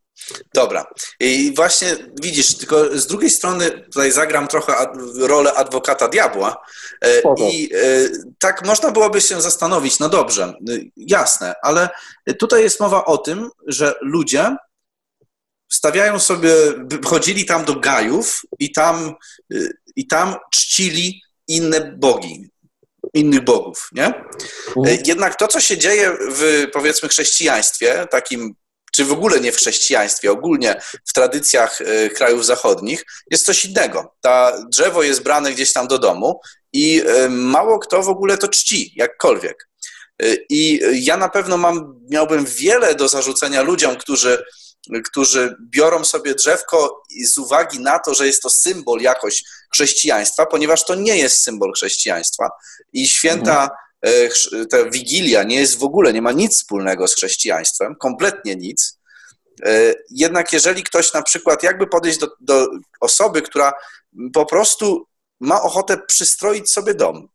Dobra. 0.54 0.86
I 1.20 1.52
właśnie 1.56 1.96
widzisz, 2.22 2.56
tylko 2.56 2.98
z 2.98 3.06
drugiej 3.06 3.30
strony 3.30 3.70
tutaj 3.70 4.12
zagram 4.12 4.48
trochę 4.48 4.72
rolę 5.20 5.54
adwokata 5.54 6.08
diabła. 6.08 6.56
E, 7.00 7.18
Spoko. 7.18 7.48
I 7.52 7.70
e, 7.74 7.78
tak 8.38 8.66
można 8.66 8.90
byłoby 8.90 9.20
się 9.20 9.40
zastanowić, 9.40 9.98
no 9.98 10.08
dobrze, 10.08 10.44
e, 10.44 10.54
jasne, 10.96 11.54
ale 11.62 11.88
tutaj 12.38 12.62
jest 12.62 12.80
mowa 12.80 13.04
o 13.04 13.18
tym, 13.18 13.50
że 13.66 13.94
ludzie 14.02 14.56
stawiają 15.72 16.18
sobie, 16.18 16.50
chodzili 17.04 17.44
tam 17.44 17.64
do 17.64 17.74
gajów 17.74 18.42
i 18.58 18.72
tam, 18.72 19.14
i 19.96 20.06
tam 20.06 20.36
czcili 20.52 21.22
inne 21.48 21.92
bogi, 21.96 22.50
innych 23.14 23.44
bogów, 23.44 23.88
nie? 23.92 24.06
Mhm. 24.76 24.98
Jednak 25.04 25.36
to, 25.36 25.48
co 25.48 25.60
się 25.60 25.78
dzieje 25.78 26.16
w, 26.30 26.66
powiedzmy, 26.72 27.08
chrześcijaństwie, 27.08 28.06
takim 28.10 28.54
czy 28.92 29.04
w 29.04 29.12
ogóle 29.12 29.40
nie 29.40 29.52
w 29.52 29.56
chrześcijaństwie, 29.56 30.32
ogólnie 30.32 30.80
w 31.06 31.12
tradycjach 31.12 31.80
e, 31.80 32.08
krajów 32.08 32.46
zachodnich, 32.46 33.04
jest 33.30 33.46
coś 33.46 33.64
innego. 33.64 34.14
Ta 34.20 34.52
drzewo 34.68 35.02
jest 35.02 35.22
brane 35.22 35.52
gdzieś 35.52 35.72
tam 35.72 35.88
do 35.88 35.98
domu 35.98 36.40
i 36.72 37.02
e, 37.06 37.28
mało 37.28 37.78
kto 37.78 38.02
w 38.02 38.08
ogóle 38.08 38.38
to 38.38 38.48
czci, 38.48 38.92
jakkolwiek. 38.96 39.68
E, 40.22 40.34
I 40.48 40.80
ja 41.04 41.16
na 41.16 41.28
pewno 41.28 41.56
mam, 41.56 42.00
miałbym 42.10 42.44
wiele 42.44 42.94
do 42.94 43.08
zarzucenia 43.08 43.62
ludziom, 43.62 43.96
którzy 43.96 44.44
którzy 45.04 45.56
biorą 45.60 46.04
sobie 46.04 46.34
drzewko 46.34 47.02
z 47.24 47.38
uwagi 47.38 47.80
na 47.80 47.98
to, 47.98 48.14
że 48.14 48.26
jest 48.26 48.42
to 48.42 48.50
symbol 48.50 49.00
jakoś 49.00 49.44
chrześcijaństwa, 49.72 50.46
ponieważ 50.46 50.84
to 50.84 50.94
nie 50.94 51.16
jest 51.16 51.42
symbol 51.42 51.72
chrześcijaństwa. 51.72 52.48
I 52.92 53.08
święta, 53.08 53.62
mhm. 53.62 53.70
Ta 54.70 54.90
wigilia 54.90 55.42
nie 55.42 55.56
jest 55.56 55.78
w 55.78 55.84
ogóle, 55.84 56.12
nie 56.12 56.22
ma 56.22 56.32
nic 56.32 56.56
wspólnego 56.56 57.08
z 57.08 57.14
chrześcijaństwem, 57.14 57.96
kompletnie 57.96 58.56
nic. 58.56 58.98
E, 59.64 59.94
jednak 60.10 60.52
jeżeli 60.52 60.82
ktoś 60.82 61.12
na 61.12 61.22
przykład 61.22 61.62
jakby 61.62 61.86
podejść 61.86 62.18
do, 62.18 62.28
do 62.40 62.66
osoby, 63.00 63.42
która 63.42 63.72
po 64.32 64.46
prostu 64.46 65.06
ma 65.40 65.62
ochotę 65.62 65.98
przystroić 66.06 66.70
sobie 66.70 66.94
dom, 66.94 67.28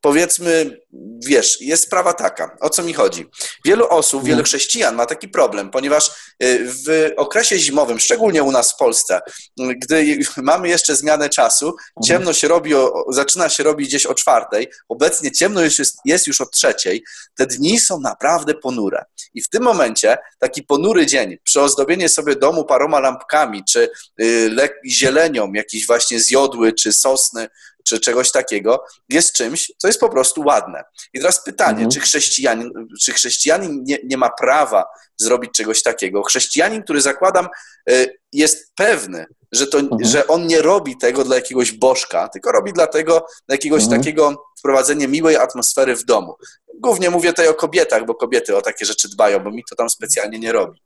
powiedzmy, 0.00 0.80
wiesz, 1.26 1.60
jest 1.60 1.82
sprawa 1.82 2.12
taka, 2.12 2.56
o 2.60 2.70
co 2.70 2.82
mi 2.82 2.92
chodzi. 2.92 3.26
Wielu 3.64 3.88
osób, 3.88 4.22
wielu 4.22 4.32
mhm. 4.32 4.44
chrześcijan 4.44 4.94
ma 4.94 5.06
taki 5.06 5.28
problem, 5.28 5.70
ponieważ 5.70 6.08
y, 6.42 6.58
w 6.64 7.10
okresie 7.16 7.58
zimowym, 7.58 8.00
szczególnie 8.00 8.42
u 8.42 8.52
nas 8.52 8.72
w 8.72 8.76
Polsce, 8.76 9.20
gdy 9.56 10.18
mamy 10.36 10.68
jeszcze 10.68 10.96
zmianę 10.96 11.28
czasu, 11.28 11.66
mhm. 11.66 11.80
ciemno 12.04 12.32
się 12.32 12.48
robi, 12.48 12.74
o, 12.74 13.04
zaczyna 13.08 13.48
się 13.48 13.62
robić 13.62 13.88
gdzieś 13.88 14.06
o 14.06 14.14
czwartej, 14.14 14.68
obecnie 14.88 15.32
ciemno 15.32 15.62
już 15.62 15.78
jest, 15.78 15.96
jest 16.04 16.26
już 16.26 16.40
o 16.40 16.46
trzeciej, 16.46 17.04
te 17.36 17.46
dni 17.46 17.80
są 17.80 18.00
naprawdę 18.00 18.54
ponure. 18.54 19.04
I 19.34 19.42
w 19.42 19.48
tym 19.48 19.62
momencie 19.62 20.18
taki 20.38 20.62
ponury 20.62 21.06
dzień, 21.06 21.36
przyozdobienie 21.44 22.08
sobie 22.08 22.36
domu 22.36 22.64
paroma 22.64 23.00
lampkami, 23.00 23.64
czy 23.64 23.90
y, 24.20 24.50
zielenią, 24.86 25.52
jakiś 25.52 25.86
właśnie 25.86 26.20
zjodły, 26.20 26.72
czy 26.72 26.92
sosny, 26.92 27.48
czy 27.90 28.00
czegoś 28.00 28.32
takiego, 28.32 28.84
jest 29.08 29.32
czymś, 29.32 29.72
co 29.78 29.86
jest 29.86 30.00
po 30.00 30.08
prostu 30.08 30.42
ładne. 30.42 30.84
I 31.14 31.18
teraz 31.18 31.44
pytanie, 31.44 31.84
mhm. 31.84 31.90
czy 31.90 32.00
chrześcijanin, 32.00 32.72
czy 33.00 33.12
chrześcijanin 33.12 33.84
nie, 33.84 33.98
nie 34.04 34.16
ma 34.16 34.30
prawa 34.38 34.84
zrobić 35.16 35.50
czegoś 35.52 35.82
takiego? 35.82 36.22
Chrześcijanin, 36.22 36.82
który 36.82 37.00
zakładam, 37.00 37.48
e, 37.90 38.06
jest 38.32 38.72
pewny, 38.74 39.26
że, 39.52 39.66
to, 39.66 39.78
mhm. 39.78 40.04
że 40.04 40.26
on 40.26 40.46
nie 40.46 40.62
robi 40.62 40.98
tego 40.98 41.24
dla 41.24 41.36
jakiegoś 41.36 41.72
bożka, 41.72 42.28
tylko 42.28 42.52
robi 42.52 42.72
dlatego, 42.72 43.26
dla 43.46 43.54
jakiegoś 43.54 43.82
mhm. 43.82 44.00
takiego 44.00 44.44
wprowadzenia 44.58 45.08
miłej 45.08 45.36
atmosfery 45.36 45.96
w 45.96 46.04
domu. 46.04 46.34
Głównie 46.74 47.10
mówię 47.10 47.28
tutaj 47.28 47.48
o 47.48 47.54
kobietach, 47.54 48.06
bo 48.06 48.14
kobiety 48.14 48.56
o 48.56 48.62
takie 48.62 48.84
rzeczy 48.84 49.08
dbają, 49.08 49.40
bo 49.40 49.50
mi 49.50 49.64
to 49.70 49.76
tam 49.76 49.90
specjalnie 49.90 50.38
nie 50.38 50.52
robi. 50.52 50.82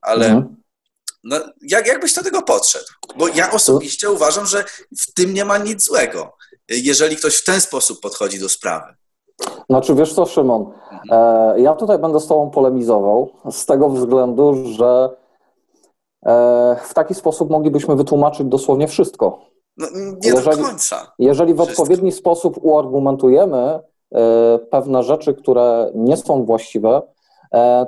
Ale 0.00 0.26
mhm. 0.26 0.56
No, 1.24 1.36
jak, 1.62 1.86
jak 1.86 2.00
byś 2.00 2.14
do 2.14 2.22
tego 2.22 2.42
podszedł? 2.42 2.86
Bo 3.16 3.28
ja 3.28 3.50
osobiście 3.50 4.10
uważam, 4.10 4.46
że 4.46 4.64
w 4.98 5.14
tym 5.14 5.34
nie 5.34 5.44
ma 5.44 5.58
nic 5.58 5.84
złego, 5.84 6.32
jeżeli 6.68 7.16
ktoś 7.16 7.36
w 7.36 7.44
ten 7.44 7.60
sposób 7.60 8.00
podchodzi 8.00 8.38
do 8.38 8.48
sprawy. 8.48 8.94
Znaczy, 9.70 9.94
wiesz 9.94 10.14
co, 10.14 10.26
Szymon, 10.26 10.72
e, 11.10 11.60
ja 11.60 11.74
tutaj 11.74 11.98
będę 11.98 12.20
z 12.20 12.26
Tobą 12.26 12.50
polemizował 12.50 13.30
z 13.50 13.66
tego 13.66 13.88
względu, 13.88 14.64
że 14.64 15.16
e, 16.26 16.76
w 16.84 16.94
taki 16.94 17.14
sposób 17.14 17.50
moglibyśmy 17.50 17.96
wytłumaczyć 17.96 18.46
dosłownie 18.46 18.88
wszystko. 18.88 19.38
No, 19.76 19.86
nie 19.94 20.30
jeżeli, 20.30 20.56
do 20.56 20.68
końca. 20.68 21.12
Jeżeli 21.18 21.54
w 21.54 21.60
odpowiedni 21.60 22.12
sposób 22.12 22.58
uargumentujemy 22.62 23.80
e, 24.14 24.58
pewne 24.58 25.02
rzeczy, 25.02 25.34
które 25.34 25.90
nie 25.94 26.16
są 26.16 26.44
właściwe, 26.44 27.02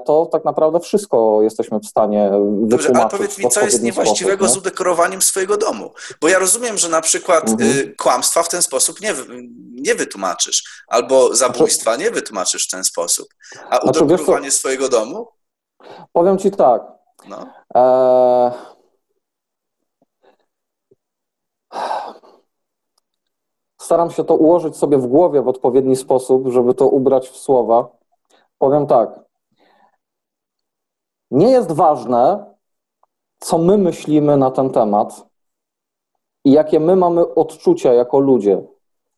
to 0.05 0.27
tak 0.33 0.45
naprawdę 0.45 0.81
wszystko 0.81 1.43
jesteśmy 1.43 1.81
w 1.81 1.87
stanie 1.87 2.31
wytłumaczyć. 2.31 2.69
Dobrze, 2.69 2.91
ale 2.95 3.11
powiedz 3.11 3.39
mi, 3.39 3.49
co 3.49 3.61
jest 3.61 3.83
niewłaściwego 3.83 4.45
sposób, 4.45 4.63
z 4.63 4.67
udekorowaniem 4.67 5.23
swojego 5.23 5.57
domu? 5.57 5.91
Bo 6.21 6.29
ja 6.29 6.39
rozumiem, 6.39 6.79
że 6.79 6.89
na 6.89 7.01
przykład 7.01 7.49
mhm. 7.49 7.71
Y, 7.71 7.95
kłamstwa 7.99 8.43
w 8.43 8.49
ten 8.49 8.63
sposób 8.63 9.01
nie, 9.01 9.15
nie 9.71 9.95
wytłumaczysz, 9.95 10.85
albo 10.89 11.35
zabójstwa 11.37 11.97
nie 11.97 12.11
wytłumaczysz 12.11 12.69
w 12.69 12.71
ten 12.71 12.85
sposób. 12.85 13.29
A 13.71 13.77
znaczy, 13.77 14.05
udekorowanie 14.05 14.51
swojego 14.51 14.89
domu? 14.89 15.29
Powiem 16.13 16.39
ci 16.39 16.51
tak. 16.51 16.83
No. 17.29 17.47
E... 17.75 18.53
Staram 23.81 24.11
się 24.11 24.25
to 24.25 24.37
ułożyć 24.37 24.77
sobie 24.77 24.99
w 24.99 25.07
głowie 25.07 25.43
w 25.43 25.49
odpowiedni 25.49 25.97
sposób, 25.97 26.49
żeby 26.49 26.75
to 26.75 26.89
ubrać 26.89 27.29
w 27.29 27.37
słowa. 27.37 27.89
Powiem 28.59 28.87
tak. 28.87 29.30
Nie 31.31 31.51
jest 31.51 31.73
ważne, 31.73 32.55
co 33.39 33.59
my 33.59 33.79
myślimy 33.79 34.37
na 34.37 34.51
ten 34.51 34.71
temat 34.71 35.27
i 36.45 36.53
jakie 36.53 36.81
my 36.81 36.97
mamy 36.97 37.35
odczucia 37.35 37.93
jako 37.93 38.19
ludzie. 38.19 38.63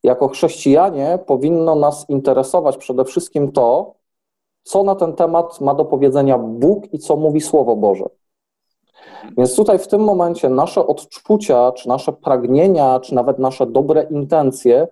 Jako 0.03 0.27
chrześcijanie 0.27 1.19
powinno 1.25 1.75
nas 1.75 2.09
interesować 2.09 2.77
przede 2.77 3.05
wszystkim 3.05 3.51
to, 3.51 3.95
co 4.63 4.83
na 4.83 4.95
ten 4.95 5.13
temat 5.13 5.61
ma 5.61 5.73
do 5.73 5.85
powiedzenia 5.85 6.37
Bóg 6.37 6.93
i 6.93 6.99
co 6.99 7.15
mówi 7.15 7.41
Słowo 7.41 7.75
Boże. 7.75 8.05
Więc 9.37 9.55
tutaj 9.55 9.79
w 9.79 9.87
tym 9.87 10.01
momencie 10.01 10.49
nasze 10.49 10.87
odczucia, 10.87 11.71
czy 11.71 11.89
nasze 11.89 12.13
pragnienia, 12.13 12.99
czy 12.99 13.15
nawet 13.15 13.39
nasze 13.39 13.65
dobre 13.65 14.03
intencje 14.03 14.87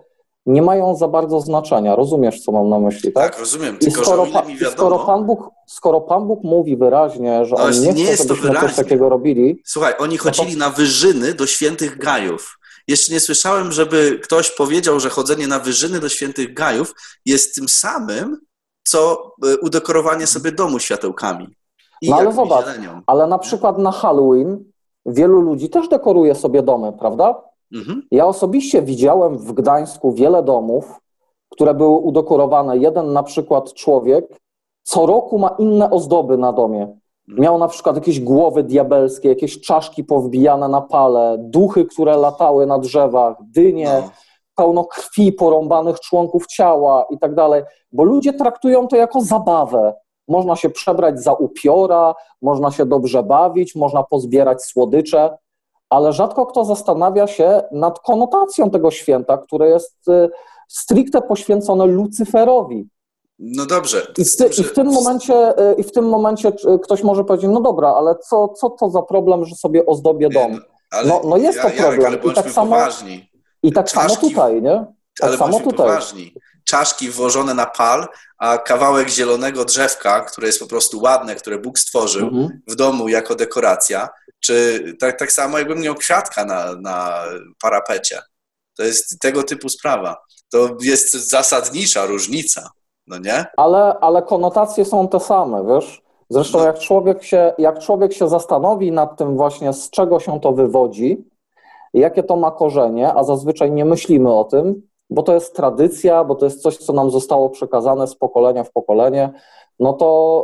nie 0.46 0.62
mają 0.62 0.96
za 0.96 1.08
bardzo 1.08 1.40
znaczenia. 1.40 1.96
Rozumiesz, 1.96 2.42
co 2.42 2.52
mam 2.52 2.70
na 2.70 2.80
myśli, 2.80 3.14
tak? 3.14 3.32
Tak, 3.32 3.40
rozumiem. 3.40 3.78
Tylko, 3.78 4.02
I 4.02 4.06
skoro, 4.06 4.26
pa, 4.34 4.44
skoro, 4.72 5.00
Pan 5.00 5.26
Bóg, 5.26 5.50
skoro 5.72 6.02
Pan 6.02 6.28
Bóg 6.28 6.44
mówi 6.44 6.78
wyraźnie, 6.78 7.46
że 7.46 7.56
no, 7.56 7.64
on 7.64 7.72
nie, 7.82 7.94
nie 7.94 8.06
chce, 8.06 8.28
żebyśmy 8.28 8.60
coś 8.60 8.76
takiego 8.76 9.10
robili... 9.10 9.62
Słuchaj, 9.66 9.94
oni 10.00 10.18
chodzili 10.18 10.54
to... 10.54 10.60
na 10.60 10.70
wyżyny 10.70 11.34
do 11.34 11.48
świętych 11.48 11.98
gajów. 11.98 12.60
Jeszcze 12.88 13.14
nie 13.14 13.20
słyszałem, 13.20 13.72
żeby 13.72 14.20
ktoś 14.24 14.52
powiedział, 14.52 15.00
że 15.00 15.10
chodzenie 15.10 15.48
na 15.48 15.60
wyżyny 15.60 16.00
do 16.00 16.10
świętych 16.10 16.54
gajów 16.54 16.94
jest 17.26 17.56
tym 17.56 17.70
samym, 17.70 18.38
co 18.84 19.32
y, 19.46 19.58
udekorowanie 19.58 20.28
sobie 20.28 20.52
domu 20.52 20.80
światełkami. 20.80 21.48
I 22.02 22.10
no 22.10 22.16
ale 22.16 22.34
zobacz, 22.34 22.66
zielenią. 22.66 23.02
ale 23.08 23.28
na 23.28 23.40
przykład 23.40 23.78
na 23.78 23.92
Halloween 23.92 24.64
wielu 25.06 25.42
ludzi 25.42 25.70
też 25.70 25.88
dekoruje 25.88 26.36
sobie 26.36 26.64
domy, 26.64 26.94
prawda? 26.94 27.44
Mhm. 27.74 28.08
Ja 28.12 28.26
osobiście 28.26 28.82
widziałem 28.82 29.38
w 29.38 29.52
Gdańsku 29.54 30.14
wiele 30.14 30.44
domów, 30.44 31.00
które 31.50 31.74
były 31.74 31.98
udekorowane. 31.98 32.78
Jeden 32.78 33.14
na 33.14 33.24
przykład 33.24 33.74
człowiek 33.74 34.26
co 34.92 35.06
roku 35.06 35.40
ma 35.40 35.56
inne 35.60 35.90
ozdoby 35.90 36.38
na 36.38 36.54
domie. 36.54 36.98
Miał 37.28 37.58
na 37.58 37.68
przykład 37.68 37.96
jakieś 37.96 38.20
głowy 38.20 38.64
diabelskie, 38.64 39.30
jakieś 39.30 39.62
czaszki 39.62 40.04
powbijane 40.04 40.68
na 40.68 40.82
pale, 40.82 41.36
duchy, 41.40 41.86
które 41.86 42.18
latały 42.18 42.66
na 42.66 42.80
drzewach, 42.80 43.38
dynie, 43.42 44.02
no. 44.02 44.10
pełno 44.56 44.86
krwi, 44.86 45.34
porąbanych 45.34 46.00
członków 46.00 46.48
ciała 46.48 47.06
i 47.10 47.20
tak 47.20 47.36
dalej, 47.36 47.64
bo 47.92 48.04
ludzie 48.04 48.34
traktują 48.34 48.88
to 48.88 48.96
jako 48.96 49.22
zabawę. 49.22 49.94
Można 50.28 50.56
się 50.56 50.70
przebrać 50.70 51.20
za 51.20 51.34
upiora, 51.34 52.16
można 52.42 52.72
się 52.72 52.86
dobrze 52.86 53.24
bawić, 53.24 53.76
można 53.76 54.04
pozbierać 54.04 54.64
słodycze, 54.64 55.38
ale 55.90 56.14
rzadko 56.14 56.46
kto 56.46 56.66
zastanawia 56.66 57.28
się 57.28 57.62
nad 57.72 58.00
konotacją 58.00 58.70
tego 58.70 58.92
święta, 58.92 59.38
które 59.38 59.70
jest 59.70 60.08
y, 60.08 60.30
stricte 60.68 61.22
poświęcone 61.22 61.86
Lucyferowi. 61.86 62.90
No 63.44 63.66
dobrze. 63.66 64.08
I 64.18 64.26
w, 64.26 64.36
ty, 64.36 64.46
I 64.46 64.64
w, 64.64 64.74
tym 64.74 64.88
momencie, 64.88 65.54
I 65.78 65.84
w 65.84 65.92
tym 65.92 66.06
momencie 66.06 66.52
ktoś 66.84 67.04
może 67.04 67.24
powiedzieć, 67.24 67.50
no 67.54 67.62
dobra, 67.62 67.90
ale 67.90 68.16
co, 68.30 68.48
co 68.48 68.70
to 68.70 68.90
za 68.90 69.02
problem, 69.02 69.46
że 69.46 69.56
sobie 69.56 69.86
ozdobię 69.86 70.30
dom? 70.30 70.60
Ale 70.92 71.08
no, 71.08 71.22
no 71.26 71.38
jest 71.38 71.58
ja, 71.58 71.64
to 71.64 71.70
problem. 71.70 72.06
ale 72.06 72.32
I 72.32 72.36
tak 72.36 72.52
samo, 72.52 72.72
poważni. 72.72 73.32
I 73.64 73.74
tak 73.74 73.86
Czaszki, 73.86 74.16
samo 74.16 74.30
tutaj, 74.30 74.62
nie? 74.62 74.86
Tak 75.20 75.30
ale 75.30 75.38
samo 75.38 75.60
tutaj. 75.60 75.78
poważni. 75.78 76.34
Czaszki 76.66 77.10
włożone 77.10 77.54
na 77.54 77.66
pal, 77.66 78.08
a 78.38 78.58
kawałek 78.58 79.10
zielonego 79.10 79.66
drzewka, 79.66 80.22
które 80.22 80.48
jest 80.48 80.60
po 80.60 80.68
prostu 80.68 81.02
ładne, 81.02 81.36
które 81.36 81.58
Bóg 81.58 81.80
stworzył 81.80 82.28
mhm. 82.28 82.62
w 82.68 82.76
domu 82.76 83.08
jako 83.08 83.36
dekoracja, 83.36 84.10
czy 84.40 84.84
tak, 85.00 85.20
tak 85.20 85.32
samo 85.32 85.58
jakbym 85.58 85.80
miał 85.80 85.96
kwiatka 85.96 86.46
na, 86.46 86.76
na 86.76 87.24
parapecie. 87.62 88.22
To 88.78 88.84
jest 88.84 89.20
tego 89.20 89.44
typu 89.44 89.70
sprawa. 89.70 90.18
To 90.52 90.78
jest 90.82 91.14
zasadnicza 91.14 92.06
różnica 92.06 92.70
no 93.12 93.18
nie? 93.18 93.46
Ale, 93.58 94.00
ale 94.00 94.22
konotacje 94.22 94.86
są 94.86 95.08
te 95.08 95.20
same, 95.20 95.66
wiesz? 95.66 96.04
Zresztą 96.30 96.60
no. 96.60 96.66
jak 96.66 96.80
człowiek, 96.80 97.24
się, 97.24 97.54
jak 97.58 97.80
człowiek 97.80 98.14
się 98.14 98.28
zastanowi 98.28 98.92
nad 98.92 99.18
tym 99.18 99.38
właśnie, 99.38 99.74
z 99.74 99.90
czego 99.90 100.20
się 100.20 100.40
to 100.40 100.52
wywodzi, 100.52 101.26
jakie 101.94 102.24
to 102.24 102.36
ma 102.36 102.52
korzenie, 102.52 103.14
a 103.14 103.24
zazwyczaj 103.24 103.72
nie 103.72 103.86
myślimy 103.86 104.34
o 104.34 104.44
tym, 104.44 104.82
bo 105.10 105.24
to 105.24 105.34
jest 105.34 105.56
tradycja, 105.56 106.24
bo 106.24 106.36
to 106.36 106.46
jest 106.46 106.62
coś, 106.62 106.78
co 106.78 106.94
nam 106.94 107.12
zostało 107.12 107.50
przekazane 107.50 108.08
z 108.08 108.16
pokolenia 108.16 108.64
w 108.64 108.72
pokolenie, 108.72 109.34
no 109.80 109.94
to 109.94 110.44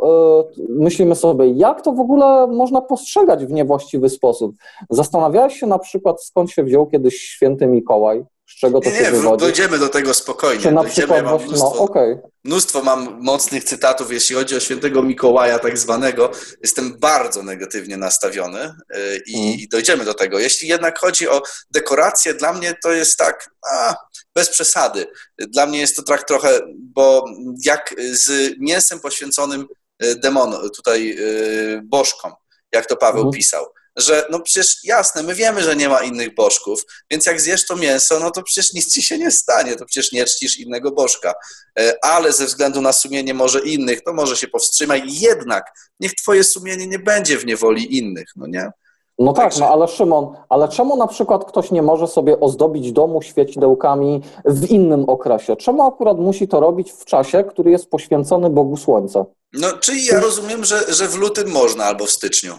yy, 0.58 0.66
myślimy 0.68 1.14
sobie, 1.14 1.48
jak 1.48 1.82
to 1.82 1.92
w 1.92 2.00
ogóle 2.00 2.46
można 2.46 2.80
postrzegać 2.80 3.46
w 3.46 3.52
niewłaściwy 3.52 4.08
sposób. 4.08 4.54
Zastanawiałeś 4.90 5.60
się 5.60 5.66
na 5.66 5.78
przykład, 5.78 6.24
skąd 6.24 6.50
się 6.50 6.64
wziął 6.64 6.86
kiedyś 6.86 7.14
święty 7.20 7.66
Mikołaj? 7.66 8.24
Z 8.48 8.60
czego 8.60 8.80
to 8.80 8.90
nie, 8.90 8.96
się 8.96 9.02
nie, 9.02 9.10
wywodzi? 9.10 9.40
dojdziemy 9.40 9.78
do 9.78 9.88
tego 9.88 10.14
spokojnie. 10.14 10.62
Czy 10.62 10.72
na 10.72 10.82
dojdziemy, 10.82 11.06
przykład 11.06 11.24
ja 11.24 11.28
właśnie, 11.28 11.48
mnóstwo, 11.48 11.74
no, 11.74 11.80
okay. 11.80 12.20
mnóstwo 12.44 12.82
mam 12.82 13.18
mocnych 13.20 13.64
cytatów, 13.64 14.12
jeśli 14.12 14.36
chodzi 14.36 14.56
o 14.56 14.60
świętego 14.60 15.02
Mikołaja 15.02 15.58
tak 15.58 15.78
zwanego. 15.78 16.30
Jestem 16.62 16.98
bardzo 16.98 17.42
negatywnie 17.42 17.96
nastawiony 17.96 18.60
y, 18.60 19.22
i, 19.26 19.32
hmm. 19.32 19.54
i 19.58 19.68
dojdziemy 19.68 20.04
do 20.04 20.14
tego. 20.14 20.38
Jeśli 20.38 20.68
jednak 20.68 20.98
chodzi 20.98 21.28
o 21.28 21.42
dekoracje, 21.70 22.34
dla 22.34 22.52
mnie 22.52 22.74
to 22.82 22.92
jest 22.92 23.18
tak, 23.18 23.50
a, 23.70 23.94
bez 24.34 24.48
przesady. 24.48 25.06
Dla 25.38 25.66
mnie 25.66 25.80
jest 25.80 25.96
to 25.96 26.02
tak 26.02 26.24
trochę, 26.24 26.60
bo 26.78 27.24
jak 27.64 27.94
z 28.10 28.54
mięsem 28.58 29.00
poświęconym 29.00 29.66
y, 30.04 30.16
demon, 30.16 30.70
tutaj 30.76 31.16
y, 31.18 31.80
bożkom, 31.84 32.32
jak 32.72 32.86
to 32.86 32.96
Paweł 32.96 33.22
hmm. 33.22 33.32
pisał 33.32 33.66
że 33.98 34.26
no 34.30 34.40
przecież 34.40 34.84
jasne, 34.84 35.22
my 35.22 35.34
wiemy, 35.34 35.62
że 35.62 35.76
nie 35.76 35.88
ma 35.88 36.02
innych 36.02 36.34
bożków, 36.34 36.84
więc 37.10 37.26
jak 37.26 37.40
zjesz 37.40 37.66
to 37.66 37.76
mięso, 37.76 38.20
no 38.20 38.30
to 38.30 38.42
przecież 38.42 38.72
nic 38.72 38.94
ci 38.94 39.02
się 39.02 39.18
nie 39.18 39.30
stanie, 39.30 39.76
to 39.76 39.84
przecież 39.84 40.12
nie 40.12 40.24
czcisz 40.24 40.58
innego 40.58 40.90
bożka. 40.90 41.34
E, 41.78 41.94
ale 42.02 42.32
ze 42.32 42.46
względu 42.46 42.80
na 42.80 42.92
sumienie 42.92 43.34
może 43.34 43.60
innych, 43.60 44.04
to 44.04 44.12
może 44.12 44.36
się 44.36 44.48
powstrzymaj. 44.48 45.02
Jednak 45.06 45.64
niech 46.00 46.14
twoje 46.14 46.44
sumienie 46.44 46.86
nie 46.86 46.98
będzie 46.98 47.38
w 47.38 47.46
niewoli 47.46 47.98
innych, 47.98 48.28
no 48.36 48.46
nie? 48.46 48.70
No 49.18 49.32
tak, 49.32 49.58
no 49.58 49.68
ale 49.68 49.88
Szymon, 49.88 50.36
ale 50.48 50.68
czemu 50.68 50.96
na 50.96 51.06
przykład 51.06 51.44
ktoś 51.44 51.70
nie 51.70 51.82
może 51.82 52.06
sobie 52.06 52.40
ozdobić 52.40 52.92
domu 52.92 53.22
świecidełkami 53.22 54.22
w 54.44 54.70
innym 54.70 55.04
okresie? 55.08 55.56
Czemu 55.56 55.82
akurat 55.82 56.18
musi 56.18 56.48
to 56.48 56.60
robić 56.60 56.92
w 56.92 57.04
czasie, 57.04 57.44
który 57.44 57.70
jest 57.70 57.90
poświęcony 57.90 58.50
Bogu 58.50 58.76
Słońca? 58.76 59.24
No, 59.52 59.72
czyli 59.72 60.06
ja 60.06 60.20
rozumiem, 60.20 60.64
że, 60.64 60.94
że 60.94 61.08
w 61.08 61.14
lutym 61.14 61.50
można 61.50 61.84
albo 61.84 62.06
w 62.06 62.10
styczniu. 62.10 62.54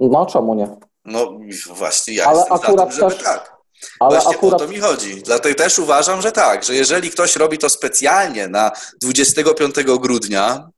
No, 0.00 0.26
czemu 0.26 0.54
nie? 0.54 0.76
No 1.04 1.38
właśnie, 1.66 2.14
ja 2.14 2.24
ale 2.24 2.38
jestem 2.38 2.56
akurat 2.56 2.94
za 2.94 3.00
tym, 3.00 3.10
też, 3.10 3.24
tak. 3.24 3.56
Ale 4.00 4.10
Właśnie 4.10 4.36
akurat... 4.36 4.62
o 4.62 4.64
to 4.64 4.72
mi 4.72 4.78
chodzi. 4.78 5.22
Dlatego 5.22 5.54
też 5.54 5.78
uważam, 5.78 6.22
że 6.22 6.32
tak, 6.32 6.64
że 6.64 6.74
jeżeli 6.74 7.10
ktoś 7.10 7.36
robi 7.36 7.58
to 7.58 7.68
specjalnie 7.68 8.48
na 8.48 8.70
25 9.02 9.74
grudnia, 9.98 10.68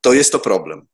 to 0.00 0.12
jest 0.12 0.32
to 0.32 0.38
problem. 0.38 0.86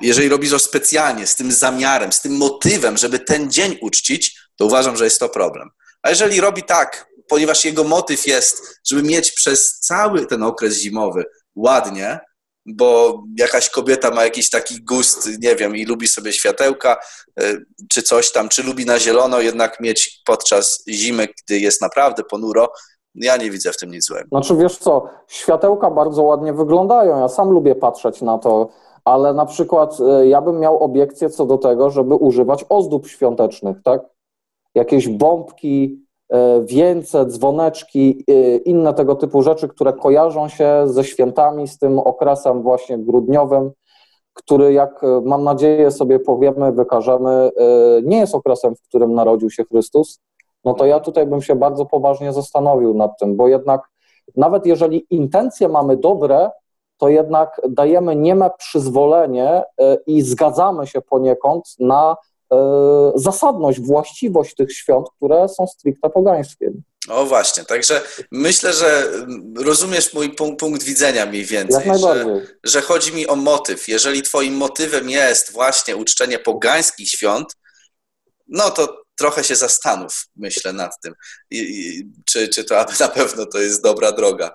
Jeżeli 0.00 0.28
robi 0.28 0.50
to 0.50 0.58
specjalnie, 0.58 1.26
z 1.26 1.36
tym 1.36 1.52
zamiarem, 1.52 2.12
z 2.12 2.20
tym 2.20 2.36
motywem, 2.36 2.96
żeby 2.96 3.18
ten 3.18 3.50
dzień 3.50 3.78
uczcić, 3.80 4.38
to 4.56 4.66
uważam, 4.66 4.96
że 4.96 5.04
jest 5.04 5.20
to 5.20 5.28
problem. 5.28 5.70
A 6.02 6.10
jeżeli 6.10 6.40
robi 6.40 6.62
tak, 6.62 7.06
ponieważ 7.28 7.64
jego 7.64 7.84
motyw 7.84 8.26
jest, 8.26 8.80
żeby 8.86 9.02
mieć 9.02 9.32
przez 9.32 9.78
cały 9.80 10.26
ten 10.26 10.42
okres 10.42 10.78
zimowy 10.78 11.24
ładnie, 11.54 12.20
bo 12.66 13.22
jakaś 13.38 13.70
kobieta 13.70 14.10
ma 14.10 14.24
jakiś 14.24 14.50
taki 14.50 14.84
gust, 14.84 15.28
nie 15.42 15.56
wiem, 15.56 15.76
i 15.76 15.84
lubi 15.84 16.08
sobie 16.08 16.32
światełka, 16.32 16.96
e, 17.40 17.54
czy 17.90 18.02
coś 18.02 18.32
tam, 18.32 18.48
czy 18.48 18.62
lubi 18.62 18.86
na 18.86 18.98
zielono 18.98 19.40
jednak 19.40 19.80
mieć 19.80 20.22
podczas 20.26 20.84
zimy, 20.88 21.28
gdy 21.44 21.58
jest 21.58 21.82
naprawdę 21.82 22.22
ponuro, 22.24 22.68
ja 23.14 23.36
nie 23.36 23.50
widzę 23.50 23.72
w 23.72 23.76
tym 23.76 23.90
nic 23.90 24.06
złego. 24.06 24.28
Znaczy 24.28 24.56
wiesz 24.56 24.78
co, 24.78 25.08
światełka 25.28 25.90
bardzo 25.90 26.22
ładnie 26.22 26.52
wyglądają, 26.52 27.20
ja 27.20 27.28
sam 27.28 27.50
lubię 27.50 27.74
patrzeć 27.74 28.22
na 28.22 28.38
to, 28.38 28.68
ale 29.04 29.34
na 29.34 29.46
przykład 29.46 29.98
e, 30.00 30.28
ja 30.28 30.40
bym 30.40 30.58
miał 30.58 30.82
obiekcję 30.82 31.30
co 31.30 31.46
do 31.46 31.58
tego, 31.58 31.90
żeby 31.90 32.14
używać 32.14 32.64
ozdób 32.68 33.08
świątecznych, 33.08 33.76
tak? 33.84 34.02
Jakieś 34.74 35.08
bombki, 35.08 36.01
wieńce, 36.64 37.26
dzwoneczki, 37.26 38.24
e, 38.28 38.56
inne 38.56 38.94
tego 38.94 39.14
typu 39.14 39.42
rzeczy, 39.42 39.68
które 39.68 39.92
kojarzą 39.92 40.48
się 40.48 40.82
ze 40.86 41.04
świętami, 41.04 41.68
z 41.68 41.78
tym 41.78 41.98
okresem 41.98 42.62
właśnie 42.62 42.98
grudniowym, 42.98 43.70
który, 44.32 44.72
jak 44.72 45.04
e, 45.04 45.20
mam 45.24 45.44
nadzieję 45.44 45.90
sobie 45.90 46.18
powiemy, 46.18 46.72
wykażemy, 46.72 47.50
nie 48.02 48.18
jest 48.18 48.34
okresem, 48.34 48.76
w 48.76 48.82
którym 48.82 49.14
narodził 49.14 49.50
się 49.50 49.64
Chrystus, 49.64 50.20
no 50.64 50.74
to 50.74 50.86
ja 50.86 51.00
tutaj 51.00 51.26
bym 51.26 51.42
się 51.42 51.56
bardzo 51.56 51.86
poważnie 51.86 52.32
zastanowił 52.32 52.94
nad 52.94 53.18
tym, 53.18 53.36
bo 53.36 53.48
jednak 53.48 53.80
nawet 54.36 54.66
jeżeli 54.66 55.06
intencje 55.10 55.68
mamy 55.68 55.96
dobre, 55.96 56.50
to 56.98 57.08
jednak 57.08 57.60
dajemy 57.68 58.16
nieme 58.16 58.50
przyzwolenie 58.58 59.62
i 60.06 60.22
zgadzamy 60.22 60.86
się 60.86 61.00
poniekąd 61.00 61.64
na 61.80 62.16
E, 62.16 62.31
zasadność, 63.14 63.80
właściwość 63.80 64.54
tych 64.54 64.72
świąt, 64.72 65.06
które 65.16 65.48
są 65.48 65.66
stricte 65.66 66.10
pogańskie. 66.10 66.72
O 67.08 67.26
właśnie, 67.26 67.64
także 67.64 68.00
myślę, 68.32 68.72
że 68.72 69.12
rozumiesz 69.56 70.14
mój 70.14 70.30
punkt, 70.30 70.60
punkt 70.60 70.82
widzenia 70.82 71.26
mniej 71.26 71.44
więcej, 71.44 71.90
że, 72.00 72.26
że 72.64 72.80
chodzi 72.80 73.12
mi 73.12 73.26
o 73.26 73.36
motyw. 73.36 73.88
Jeżeli 73.88 74.22
twoim 74.22 74.54
motywem 74.54 75.10
jest 75.10 75.52
właśnie 75.52 75.96
uczczenie 75.96 76.38
pogańskich 76.38 77.08
świąt, 77.08 77.56
no 78.48 78.70
to 78.70 79.02
trochę 79.14 79.44
się 79.44 79.56
zastanów, 79.56 80.26
myślę 80.36 80.72
nad 80.72 81.00
tym, 81.00 81.14
I, 81.50 81.58
i, 81.58 82.02
czy, 82.24 82.48
czy 82.48 82.64
to 82.64 82.80
aby 82.80 82.92
na 83.00 83.08
pewno 83.08 83.46
to 83.46 83.58
jest 83.58 83.82
dobra 83.82 84.12
droga. 84.12 84.54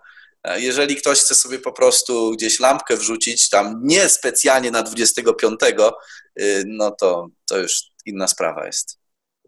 Jeżeli 0.56 0.96
ktoś 0.96 1.20
chce 1.20 1.36
sobie 1.36 1.60
po 1.60 1.72
prostu 1.72 2.32
gdzieś 2.32 2.60
lampkę 2.60 2.98
wrzucić, 2.98 3.50
tam 3.50 3.82
nie 3.84 4.10
specjalnie 4.10 4.72
na 4.72 4.84
25, 4.84 5.60
y, 6.40 6.64
no 6.68 6.92
to, 6.92 7.28
to 7.50 7.58
już 7.58 7.84
inna 8.06 8.28
sprawa 8.28 8.66
jest. 8.66 9.00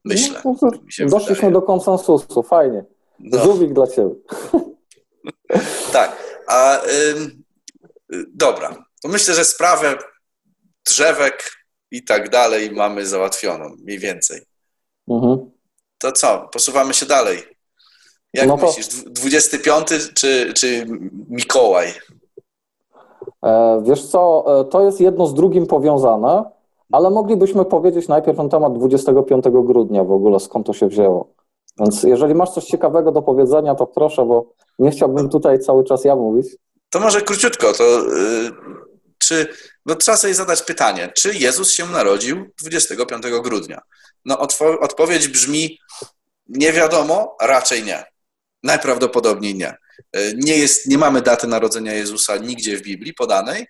Myślę. 0.05 0.41
No, 0.45 0.55
doszliśmy 0.99 1.35
wydaje. 1.35 1.53
do 1.53 1.61
konsensusu, 1.61 2.43
fajnie. 2.43 2.85
No. 3.19 3.43
Żółwik 3.43 3.73
dla 3.73 3.87
Ciebie. 3.87 4.15
tak, 5.93 6.23
a 6.47 6.81
dobra, 8.27 8.85
to 9.01 9.07
myślę, 9.07 9.33
że 9.33 9.45
sprawę 9.45 9.97
drzewek 10.87 11.51
i 11.91 12.03
tak 12.03 12.29
dalej 12.29 12.71
mamy 12.71 13.05
załatwioną, 13.05 13.75
mniej 13.83 13.99
więcej. 13.99 14.41
Mhm. 15.07 15.51
To 15.97 16.11
co, 16.11 16.49
posuwamy 16.53 16.93
się 16.93 17.05
dalej. 17.05 17.58
Jak 18.33 18.47
no 18.47 18.57
to... 18.57 18.65
myślisz, 18.65 18.87
25 18.87 19.87
czy, 20.13 20.53
czy 20.53 20.85
Mikołaj? 21.29 21.93
E, 23.43 23.81
wiesz 23.85 24.07
co, 24.07 24.45
e, 24.59 24.65
to 24.65 24.85
jest 24.85 25.01
jedno 25.01 25.27
z 25.27 25.33
drugim 25.33 25.67
powiązane, 25.67 26.43
ale 26.91 27.09
moglibyśmy 27.09 27.65
powiedzieć 27.65 28.07
najpierw 28.07 28.37
na 28.37 28.49
temat 28.49 28.77
25 28.77 29.43
grudnia 29.49 30.03
w 30.03 30.11
ogóle, 30.11 30.39
skąd 30.39 30.67
to 30.67 30.73
się 30.73 30.87
wzięło. 30.87 31.33
Więc 31.79 32.03
jeżeli 32.03 32.35
masz 32.35 32.49
coś 32.49 32.65
ciekawego 32.65 33.11
do 33.11 33.21
powiedzenia, 33.21 33.75
to 33.75 33.87
proszę, 33.87 34.25
bo 34.25 34.53
nie 34.79 34.91
chciałbym 34.91 35.29
tutaj 35.29 35.59
cały 35.59 35.83
czas 35.83 36.05
ja 36.05 36.15
mówić. 36.15 36.47
To 36.89 36.99
może 36.99 37.21
króciutko, 37.21 37.73
to 37.73 37.83
y, 37.83 38.51
czy, 39.17 39.47
no 39.85 39.95
trzeba 39.95 40.17
sobie 40.17 40.33
zadać 40.33 40.61
pytanie, 40.61 41.11
czy 41.15 41.33
Jezus 41.33 41.73
się 41.73 41.85
narodził 41.85 42.45
25 42.61 43.23
grudnia? 43.43 43.81
No 44.25 44.37
odpowiedź 44.79 45.27
brzmi 45.27 45.79
nie 46.47 46.73
wiadomo, 46.73 47.35
raczej 47.41 47.83
nie. 47.83 48.03
Najprawdopodobniej 48.63 49.55
nie. 49.55 49.77
Y, 50.17 50.33
nie, 50.37 50.57
jest, 50.57 50.87
nie 50.87 50.97
mamy 50.97 51.21
daty 51.21 51.47
narodzenia 51.47 51.93
Jezusa 51.93 52.37
nigdzie 52.37 52.77
w 52.77 52.81
Biblii 52.81 53.13
podanej, 53.13 53.67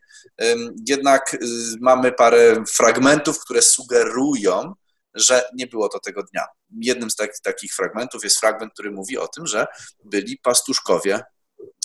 jednak 0.87 1.33
y, 1.33 1.39
mamy 1.81 2.11
parę 2.11 2.63
fragmentów, 2.75 3.39
które 3.39 3.61
sugerują, 3.61 4.73
że 5.13 5.43
nie 5.55 5.67
było 5.67 5.89
to 5.89 5.99
tego 5.99 6.23
dnia. 6.23 6.45
Jednym 6.81 7.11
z 7.11 7.15
tak, 7.15 7.39
takich 7.43 7.73
fragmentów 7.73 8.23
jest 8.23 8.39
fragment, 8.39 8.73
który 8.73 8.91
mówi 8.91 9.17
o 9.17 9.27
tym, 9.27 9.47
że 9.47 9.67
byli 10.05 10.37
pastuszkowie, 10.37 11.21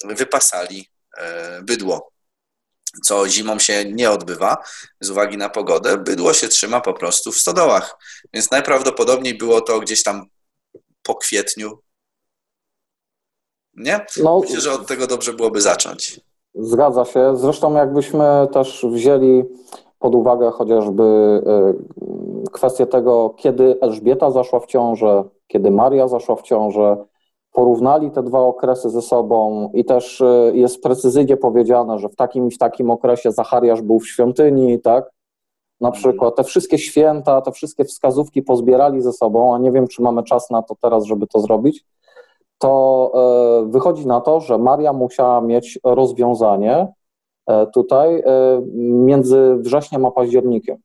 wypasali 0.05 0.91
e, 1.19 1.63
bydło, 1.63 2.13
co 3.05 3.29
zimą 3.29 3.59
się 3.59 3.85
nie 3.85 4.11
odbywa 4.11 4.57
z 5.01 5.11
uwagi 5.11 5.37
na 5.37 5.49
pogodę. 5.49 5.99
Bydło 5.99 6.35
się 6.35 6.49
trzyma 6.49 6.81
po 6.81 6.95
prostu 6.95 7.33
w 7.33 7.39
stodołach, 7.39 7.97
więc 8.33 8.51
najprawdopodobniej 8.51 9.39
było 9.39 9.61
to 9.61 9.81
gdzieś 9.81 10.03
tam 10.03 10.27
po 11.03 11.15
kwietniu. 11.15 11.79
Nie? 13.77 14.07
No, 14.23 14.41
Myślę, 14.41 14.61
że 14.61 14.73
od 14.73 14.87
tego 14.87 15.07
dobrze 15.07 15.33
byłoby 15.33 15.61
zacząć. 15.61 16.21
Zgadza 16.55 17.05
się. 17.05 17.37
Zresztą 17.37 17.75
jakbyśmy 17.75 18.25
też 18.53 18.87
wzięli 18.91 19.45
pod 19.99 20.15
uwagę 20.15 20.51
chociażby 20.51 21.03
e, 21.47 21.75
kwestię 22.53 22.87
tego, 22.87 23.35
kiedy 23.37 23.81
Elżbieta 23.81 24.31
zaszła 24.31 24.61
w 24.61 24.67
ciążę, 24.67 25.25
kiedy 25.47 25.71
Maria 25.71 26.09
zaszła 26.09 26.37
w 26.37 26.43
ciążę, 26.43 26.97
porównali 27.53 28.11
te 28.11 28.23
dwa 28.23 28.41
okresy 28.41 28.91
ze 28.91 29.03
sobą 29.03 29.71
i 29.75 29.85
też 29.85 30.21
e, 30.21 30.51
jest 30.55 30.83
precyzyjnie 30.83 31.37
powiedziane, 31.37 31.99
że 31.99 32.09
w 32.09 32.17
takim 32.17 32.51
w 32.51 32.59
takim 32.59 32.91
okresie 32.91 33.33
Zachariasz 33.33 33.83
był 33.83 34.01
w 34.01 34.09
świątyni, 34.09 34.81
tak? 34.81 35.11
Na 35.81 35.89
mhm. 35.89 36.03
przykład 36.03 36.37
te 36.37 36.45
wszystkie 36.45 36.79
święta, 36.79 37.41
te 37.41 37.53
wszystkie 37.53 37.85
wskazówki 37.85 38.43
pozbierali 38.43 39.03
ze 39.03 39.13
sobą, 39.13 39.55
a 39.55 39.59
nie 39.59 39.73
wiem, 39.73 39.89
czy 39.89 40.03
mamy 40.03 40.23
czas 40.23 40.51
na 40.51 40.63
to 40.63 40.75
teraz, 40.81 41.05
żeby 41.05 41.27
to 41.27 41.41
zrobić, 41.41 41.85
to 42.67 43.13
e, 43.67 43.71
wychodzi 43.71 44.07
na 44.07 44.21
to, 44.21 44.41
że 44.41 44.59
Maria 44.59 44.93
musiała 44.93 45.41
mieć 45.41 45.79
rozwiązanie 45.85 46.89
E, 47.47 47.67
tutaj 47.67 48.15
e, 48.15 48.23
między 48.77 49.57
wrześniem 49.59 50.05
a 50.07 50.11
październikiem. 50.11 50.77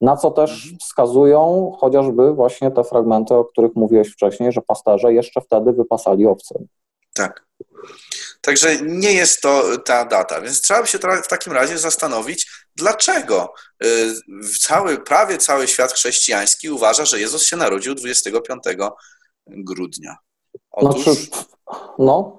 Na 0.00 0.16
co 0.16 0.30
też 0.30 0.50
mhm. 0.64 0.78
wskazują 0.78 1.72
chociażby 1.80 2.32
właśnie 2.32 2.70
te 2.70 2.84
fragmenty, 2.84 3.34
o 3.34 3.44
których 3.44 3.74
mówiłeś 3.74 4.08
wcześniej, 4.08 4.52
że 4.52 4.62
pasterze 4.62 5.12
jeszcze 5.12 5.40
wtedy 5.40 5.72
wypasali 5.72 6.26
owce. 6.26 6.54
Tak. 7.14 7.46
Także 8.40 8.76
nie 8.82 9.12
jest 9.12 9.42
to 9.42 9.62
ta 9.84 10.04
data, 10.04 10.40
więc 10.40 10.60
trzeba 10.60 10.82
by 10.82 10.86
się 10.86 10.98
w 10.98 11.28
takim 11.28 11.52
razie 11.52 11.78
zastanowić, 11.78 12.50
dlaczego 12.76 13.52
cały, 14.60 14.98
prawie 14.98 15.38
cały 15.38 15.68
świat 15.68 15.92
chrześcijański 15.92 16.70
uważa, 16.70 17.04
że 17.04 17.20
Jezus 17.20 17.42
się 17.42 17.56
narodził 17.56 17.94
25 17.94 18.62
grudnia. 19.46 20.16
Otóż... 20.72 21.04
Znaczy, 21.04 21.46
no, 21.98 22.38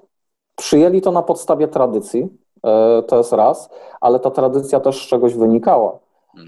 przyjęli 0.56 1.00
to 1.00 1.12
na 1.12 1.22
podstawie 1.22 1.68
tradycji, 1.68 2.28
E, 2.66 3.02
to 3.02 3.18
jest 3.18 3.32
raz, 3.32 3.70
ale 4.00 4.20
ta 4.20 4.30
tradycja 4.30 4.80
też 4.80 5.04
z 5.04 5.08
czegoś 5.08 5.34
wynikała. 5.34 5.98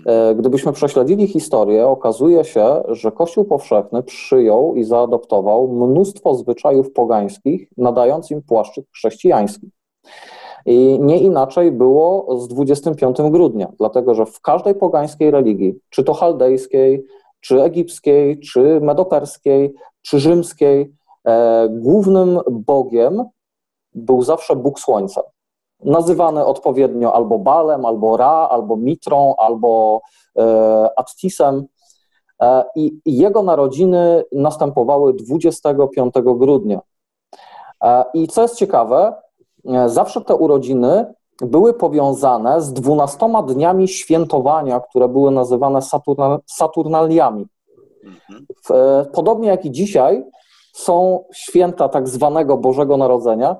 E, 0.06 0.34
gdybyśmy 0.34 0.72
prześledzili 0.72 1.26
historię, 1.26 1.86
okazuje 1.86 2.44
się, 2.44 2.82
że 2.88 3.12
Kościół 3.12 3.44
powszechny 3.44 4.02
przyjął 4.02 4.74
i 4.74 4.84
zaadoptował 4.84 5.68
mnóstwo 5.68 6.34
zwyczajów 6.34 6.92
pogańskich, 6.92 7.68
nadając 7.76 8.30
im 8.30 8.42
płaszczyk 8.42 8.84
chrześcijański. 8.94 9.70
I 10.66 10.98
nie 11.00 11.18
inaczej 11.18 11.72
było 11.72 12.38
z 12.38 12.48
25 12.48 13.16
grudnia, 13.30 13.72
dlatego 13.78 14.14
że 14.14 14.26
w 14.26 14.40
każdej 14.40 14.74
pogańskiej 14.74 15.30
religii, 15.30 15.74
czy 15.90 16.04
to 16.04 16.14
chaldejskiej, 16.14 17.06
czy 17.40 17.62
egipskiej, 17.62 18.40
czy 18.40 18.80
medoperskiej, 18.80 19.74
czy 20.02 20.20
rzymskiej, 20.20 20.92
głównym 21.68 22.40
bogiem 22.50 23.24
był 23.94 24.22
zawsze 24.22 24.56
Bóg 24.56 24.80
Słońca 24.80 25.22
nazywane 25.84 26.46
odpowiednio 26.46 27.14
albo 27.14 27.38
Balem, 27.38 27.86
albo 27.86 28.16
Ra, 28.16 28.48
albo 28.50 28.76
Mitrą, 28.76 29.34
albo 29.38 30.00
e, 30.38 30.90
Attisem. 30.96 31.66
E, 32.42 32.64
I 32.76 33.00
jego 33.06 33.42
narodziny 33.42 34.24
następowały 34.32 35.14
25 35.14 36.14
grudnia. 36.24 36.80
E, 37.84 38.04
I 38.14 38.28
co 38.28 38.42
jest 38.42 38.56
ciekawe, 38.56 39.14
zawsze 39.86 40.20
te 40.20 40.34
urodziny 40.34 41.14
były 41.40 41.74
powiązane 41.74 42.60
z 42.60 42.72
dwunastoma 42.72 43.42
dniami 43.42 43.88
świętowania, 43.88 44.80
które 44.80 45.08
były 45.08 45.30
nazywane 45.30 45.82
Saturna, 45.82 46.38
Saturnaliami. 46.46 47.46
Mhm. 48.04 48.46
Podobnie 49.12 49.48
jak 49.48 49.64
i 49.64 49.70
dzisiaj 49.70 50.24
są 50.72 51.24
święta 51.34 51.88
tak 51.88 52.08
zwanego 52.08 52.56
Bożego 52.56 52.96
Narodzenia, 52.96 53.56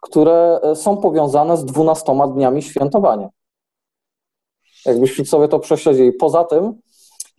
które 0.00 0.60
e, 0.62 0.76
są 0.76 0.96
powiązane 0.96 1.56
z 1.56 1.64
dwunastoma 1.64 2.26
dniami 2.26 2.62
świętowania. 2.62 3.28
Jakbyśmy 4.86 5.24
sobie 5.24 5.48
to 5.48 5.58
prześledzili. 5.58 6.12
Poza 6.12 6.44
tym 6.44 6.74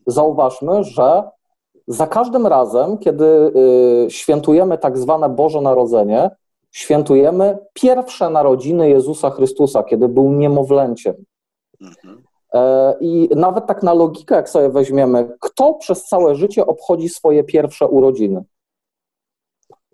zauważmy, 0.07 0.83
że 0.83 1.23
za 1.87 2.07
każdym 2.07 2.47
razem, 2.47 2.97
kiedy 2.97 3.25
y, 4.05 4.11
świętujemy 4.11 4.77
tak 4.77 4.97
zwane 4.97 5.29
Boże 5.29 5.61
Narodzenie, 5.61 6.29
świętujemy 6.71 7.57
pierwsze 7.73 8.29
narodziny 8.29 8.89
Jezusa 8.89 9.29
Chrystusa, 9.29 9.83
kiedy 9.83 10.09
był 10.09 10.31
niemowlęciem. 10.31 11.15
Mhm. 11.81 12.23
E, 12.53 12.95
I 13.01 13.29
nawet 13.35 13.65
tak 13.65 13.83
na 13.83 13.93
logikę, 13.93 14.35
jak 14.35 14.49
sobie 14.49 14.69
weźmiemy, 14.69 15.29
kto 15.39 15.73
przez 15.73 16.05
całe 16.05 16.35
życie 16.35 16.65
obchodzi 16.65 17.09
swoje 17.09 17.43
pierwsze 17.43 17.87
urodziny? 17.87 18.43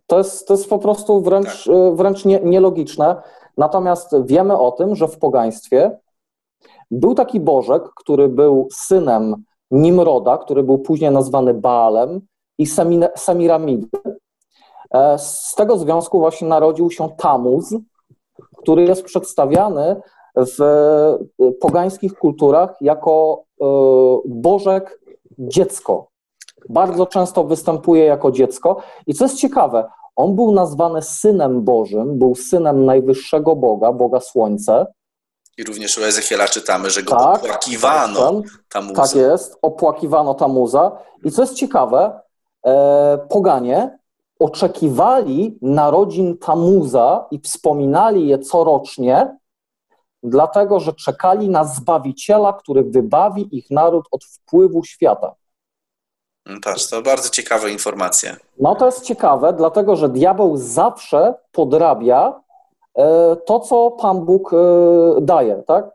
To 0.07 0.17
jest, 0.17 0.47
to 0.47 0.53
jest 0.53 0.69
po 0.69 0.79
prostu 0.79 1.21
wręcz, 1.21 1.65
tak. 1.65 1.75
e, 1.75 1.95
wręcz 1.95 2.25
nie, 2.25 2.39
nielogiczne. 2.39 3.21
Natomiast 3.57 4.15
wiemy 4.25 4.57
o 4.57 4.71
tym, 4.71 4.95
że 4.95 5.07
w 5.07 5.19
pogaństwie 5.19 5.99
był 6.91 7.15
taki 7.15 7.39
Bożek, 7.39 7.83
który 7.95 8.29
był 8.29 8.67
synem 8.71 9.43
Nimroda, 9.71 10.37
który 10.37 10.63
był 10.63 10.79
później 10.79 11.11
nazwany 11.11 11.53
Baalem 11.53 12.21
i 12.57 12.65
Semiramidy. 13.15 13.87
E, 14.91 15.17
z 15.19 15.55
tego 15.57 15.77
związku 15.77 16.19
właśnie 16.19 16.47
narodził 16.47 16.91
się 16.91 17.09
Tamuz, 17.17 17.75
który 18.57 18.83
jest 18.83 19.03
przedstawiany 19.03 20.01
w 20.35 20.61
e, 20.61 21.51
pogańskich 21.51 22.13
kulturach 22.13 22.81
jako 22.81 23.43
Bożek 24.25 24.99
dziecko. 25.39 26.14
Bardzo 26.69 27.05
często 27.05 27.43
występuje 27.43 28.05
jako 28.05 28.31
dziecko. 28.31 28.81
I 29.07 29.13
co 29.13 29.25
jest 29.25 29.37
ciekawe, 29.37 29.89
on 30.15 30.35
był 30.35 30.51
nazwany 30.51 31.01
synem 31.01 31.63
Bożym, 31.63 32.19
był 32.19 32.35
synem 32.35 32.85
najwyższego 32.85 33.55
Boga, 33.55 33.91
Boga 33.91 34.19
Słońce. 34.19 34.85
I 35.57 35.63
również 35.63 35.97
u 35.97 36.03
Ezechiela 36.03 36.47
czytamy, 36.47 36.89
że 36.89 37.03
go 37.03 37.15
tak, 37.15 37.43
opłakiwano 37.43 38.41
Tamuza. 38.69 39.01
Tak 39.01 39.15
jest, 39.15 39.57
opłakiwano 39.61 40.33
Tamuza. 40.33 40.97
I 41.23 41.31
co 41.31 41.41
jest 41.41 41.53
ciekawe, 41.53 42.19
e, 42.65 43.17
poganie 43.29 43.97
oczekiwali 44.39 45.59
narodzin 45.61 46.37
Tamuza 46.37 47.27
i 47.31 47.39
wspominali 47.39 48.27
je 48.27 48.39
corocznie, 48.39 49.37
dlatego 50.23 50.79
że 50.79 50.93
czekali 50.93 51.49
na 51.49 51.63
Zbawiciela, 51.63 52.53
który 52.53 52.83
wybawi 52.83 53.57
ich 53.57 53.71
naród 53.71 54.05
od 54.11 54.25
wpływu 54.25 54.83
świata. 54.83 55.35
Patrz, 56.63 56.89
to 56.89 57.01
bardzo 57.01 57.29
ciekawe 57.29 57.71
informacje. 57.71 58.35
No 58.59 58.75
to 58.75 58.85
jest 58.85 59.01
ciekawe, 59.01 59.53
dlatego 59.53 59.95
że 59.95 60.09
diabeł 60.09 60.57
zawsze 60.57 61.33
podrabia 61.51 62.41
e, 62.95 63.35
to, 63.45 63.59
co 63.59 63.91
Pan 63.91 64.25
Bóg 64.25 64.53
e, 64.53 64.57
daje, 65.21 65.63
tak? 65.67 65.85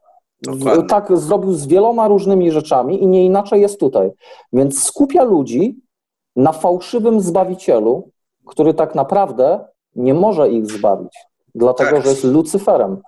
Dokładnie. 0.43 0.85
Tak 0.85 1.17
zrobił 1.19 1.53
z 1.53 1.67
wieloma 1.67 2.09
różnymi 2.09 2.53
rzeczami 2.53 3.03
i 3.03 3.07
nie 3.07 3.25
inaczej 3.25 3.61
jest 3.61 3.81
tutaj. 3.81 4.11
Więc 4.53 4.83
skupia 4.83 5.25
ludzi 5.25 5.81
na 6.37 6.53
fałszywym 6.53 7.21
Zbawicielu, 7.21 8.11
który 8.47 8.75
tak 8.75 8.95
naprawdę 8.95 9.65
nie 9.97 10.15
może 10.15 10.51
ich 10.51 10.67
zbawić, 10.67 11.13
dlatego 11.55 11.91
tak. 11.91 12.05
że 12.05 12.11
jest 12.11 12.25
Lucyferem. 12.25 13.03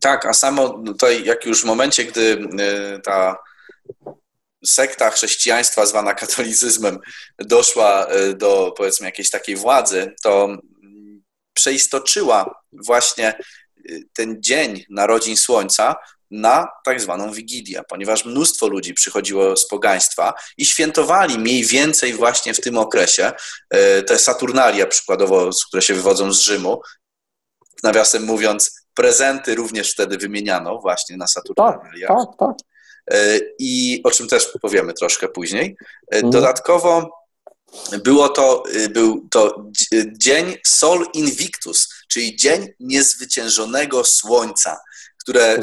Tak, 0.00 0.26
a 0.26 0.32
samo 0.32 0.68
tutaj, 0.68 1.24
jak 1.24 1.46
już 1.46 1.62
w 1.62 1.66
momencie, 1.66 2.04
gdy 2.04 2.48
e, 2.58 2.98
ta 2.98 3.36
sekta 4.66 5.10
chrześcijaństwa 5.10 5.86
zwana 5.86 6.14
katolicyzmem 6.14 6.98
doszła 7.38 8.06
e, 8.06 8.34
do 8.34 8.74
powiedzmy 8.76 9.06
jakiejś 9.06 9.30
takiej 9.30 9.56
władzy, 9.56 10.14
to 10.22 10.44
mm, 10.44 11.22
przeistoczyła 11.54 12.62
właśnie 12.72 13.28
e, 13.28 13.38
ten 14.12 14.36
dzień 14.40 14.84
narodzin 14.90 15.36
Słońca 15.36 15.96
na 16.30 16.68
tak 16.84 17.00
zwaną 17.00 17.32
Wigilię, 17.32 17.82
ponieważ 17.88 18.24
mnóstwo 18.24 18.68
ludzi 18.68 18.94
przychodziło 18.94 19.56
z 19.56 19.68
pogaństwa 19.68 20.34
i 20.56 20.64
świętowali 20.64 21.38
mniej 21.38 21.64
więcej 21.64 22.12
właśnie 22.12 22.54
w 22.54 22.60
tym 22.60 22.78
okresie 22.78 23.32
e, 23.70 24.02
te 24.02 24.18
Saturnalia 24.18 24.86
przykładowo, 24.86 25.50
które 25.68 25.82
się 25.82 25.94
wywodzą 25.94 26.32
z 26.32 26.40
Rzymu, 26.40 26.80
nawiasem 27.82 28.24
mówiąc, 28.24 28.86
prezenty 28.94 29.54
również 29.54 29.92
wtedy 29.92 30.18
wymieniano 30.18 30.78
właśnie 30.78 31.16
na 31.16 31.26
Saturnaliach. 31.26 32.08
Tak, 32.08 32.18
tak, 32.38 32.38
tak. 32.38 32.67
I 33.58 34.00
o 34.04 34.10
czym 34.10 34.28
też 34.28 34.48
powiemy 34.62 34.94
troszkę 34.94 35.28
później. 35.28 35.76
Mhm. 36.10 36.30
Dodatkowo 36.30 37.10
było 38.04 38.28
to, 38.28 38.62
był 38.90 39.28
to 39.30 39.64
dzień 40.18 40.56
Sol 40.66 41.06
Invictus, 41.14 41.88
czyli 42.08 42.36
dzień 42.36 42.68
niezwyciężonego 42.80 44.04
słońca 44.04 44.78
które 45.28 45.56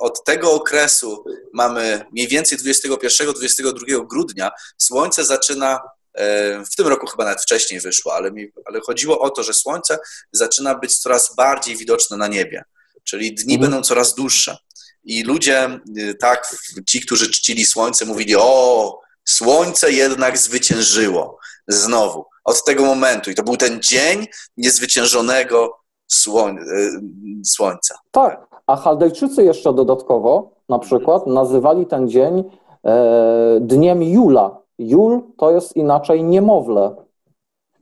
od 0.00 0.24
tego 0.24 0.52
okresu 0.52 1.24
mamy 1.52 2.04
mniej 2.12 2.28
więcej 2.28 2.58
21-22 2.58 4.06
grudnia, 4.06 4.50
słońce 4.78 5.24
zaczyna 5.24 5.80
e, 6.14 6.64
w 6.64 6.76
tym 6.76 6.86
roku 6.86 7.06
chyba 7.06 7.24
nawet 7.24 7.42
wcześniej 7.42 7.80
wyszło, 7.80 8.14
ale, 8.14 8.32
mi, 8.32 8.52
ale 8.64 8.80
chodziło 8.80 9.20
o 9.20 9.30
to, 9.30 9.42
że 9.42 9.54
słońce 9.54 9.98
zaczyna 10.32 10.74
być 10.74 10.98
coraz 10.98 11.34
bardziej 11.36 11.76
widoczne 11.76 12.16
na 12.16 12.28
niebie, 12.28 12.64
czyli 13.04 13.34
dni 13.34 13.54
mhm. 13.54 13.70
będą 13.70 13.86
coraz 13.86 14.14
dłuższe. 14.14 14.56
I 15.04 15.22
ludzie, 15.22 15.80
y, 15.98 16.14
tak, 16.14 16.56
ci, 16.88 17.00
którzy 17.00 17.30
czcili 17.30 17.64
słońce, 17.64 18.04
mówili: 18.04 18.36
O, 18.36 19.00
słońce 19.24 19.92
jednak 19.92 20.38
zwyciężyło 20.38 21.38
znowu. 21.68 22.24
Od 22.44 22.64
tego 22.64 22.84
momentu. 22.84 23.30
I 23.30 23.34
to 23.34 23.42
był 23.42 23.56
ten 23.56 23.82
dzień 23.82 24.26
niezwyciężonego 24.56 25.78
słoń, 26.06 26.58
y, 26.58 27.00
słońca. 27.44 27.94
Tak, 28.10 28.46
a 28.66 28.76
Chaldejczycy 28.76 29.44
jeszcze 29.44 29.72
dodatkowo 29.72 30.60
na 30.70 30.78
przykład 30.78 31.26
nazywali 31.26 31.86
ten 31.86 32.08
dzień 32.08 32.44
e, 32.84 33.58
dniem 33.60 34.02
Jula. 34.02 34.56
Jul 34.78 35.22
to 35.36 35.50
jest 35.50 35.76
inaczej 35.76 36.24
niemowlę. 36.24 36.94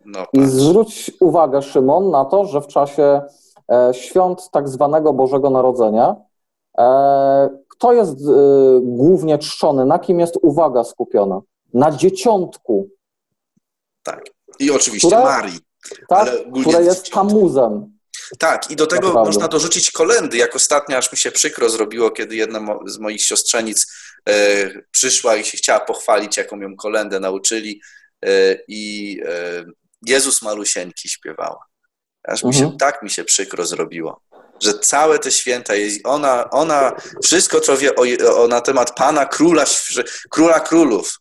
No, 0.05 0.25
I 0.33 0.47
zwróć 0.47 1.11
uwagę, 1.21 1.63
Szymon, 1.63 2.11
na 2.11 2.25
to, 2.25 2.45
że 2.45 2.61
w 2.61 2.67
czasie 2.67 3.21
e, 3.73 3.95
świąt 3.95 4.51
tak 4.51 4.69
zwanego 4.69 5.13
Bożego 5.13 5.51
Narodzenia 5.51 6.17
kto 7.69 7.93
jest 7.93 8.13
e, 8.13 8.81
głównie 8.83 9.39
czczony? 9.39 9.87
Na 9.87 9.99
kim 9.99 10.21
jest 10.21 10.35
uwaga 10.43 10.85
skupiona? 10.85 11.41
Na 11.75 11.91
dzieciątku. 11.91 12.89
Tak. 14.03 14.25
I 14.59 14.71
oczywiście 14.71 15.09
które, 15.09 15.25
Marii. 15.25 15.59
Tak, 16.09 16.29
które 16.63 16.83
jest 16.83 17.11
kamuzem. 17.11 17.99
Tak, 18.39 18.71
i 18.71 18.77
do 18.77 18.87
tego 18.87 19.07
Naprawdę. 19.07 19.29
można 19.29 19.49
dorzucić 19.49 19.91
kolendy. 19.91 20.37
Jak 20.37 20.57
ostatnio 20.57 20.97
aż 20.97 21.13
mi 21.13 21.19
się 21.19 21.31
przykro 21.31 21.69
zrobiło, 21.69 22.11
kiedy 22.11 22.37
jedna 22.37 22.79
z 22.87 22.99
moich 22.99 23.23
siostrzenic 23.23 23.87
e, 24.29 24.71
przyszła 24.91 25.37
i 25.37 25.45
się 25.45 25.59
chciała 25.59 25.81
pochwalić, 25.81 26.37
jaką 26.37 26.61
ją 26.61 26.77
kolendę 26.77 27.21
nauczyli 27.21 27.81
e, 28.25 28.57
i 28.69 29.21
e, 29.27 29.65
Jezus 30.07 30.43
Malusieńki 30.43 31.09
śpiewała. 31.09 31.68
Aż 32.29 32.45
mi 32.45 32.55
się, 32.55 32.63
mhm. 32.63 32.79
tak 32.79 33.03
mi 33.03 33.11
się 33.11 33.25
przykro 33.25 33.67
zrobiło, 33.67 34.21
że 34.61 34.79
całe 34.79 35.19
te 35.19 35.31
święta, 35.31 35.75
ona, 36.05 36.51
ona 36.51 36.93
wszystko, 37.23 37.61
co 37.61 37.77
wie 37.77 37.91
o, 37.95 38.03
o, 38.43 38.49
na 38.49 38.61
temat 38.61 38.95
Pana 38.95 39.27
Króla, 39.27 39.65
Króla 40.31 40.61
Królów, 40.61 41.19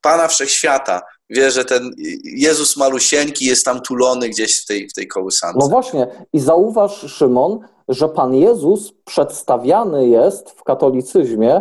Pana 0.00 0.28
Wszechświata, 0.28 1.02
wie, 1.30 1.50
że 1.50 1.64
ten 1.64 1.90
Jezus 2.24 2.76
malusieńki 2.76 3.44
jest 3.44 3.64
tam 3.64 3.80
tulony 3.80 4.28
gdzieś 4.28 4.62
w 4.62 4.66
tej, 4.66 4.88
w 4.88 4.92
tej 4.92 5.08
kołysance. 5.08 5.58
No 5.60 5.68
właśnie. 5.68 6.26
I 6.32 6.40
zauważ, 6.40 7.12
Szymon, 7.12 7.58
że 7.88 8.08
Pan 8.08 8.34
Jezus 8.34 8.92
przedstawiany 9.04 10.08
jest 10.08 10.50
w 10.50 10.64
katolicyzmie 10.64 11.60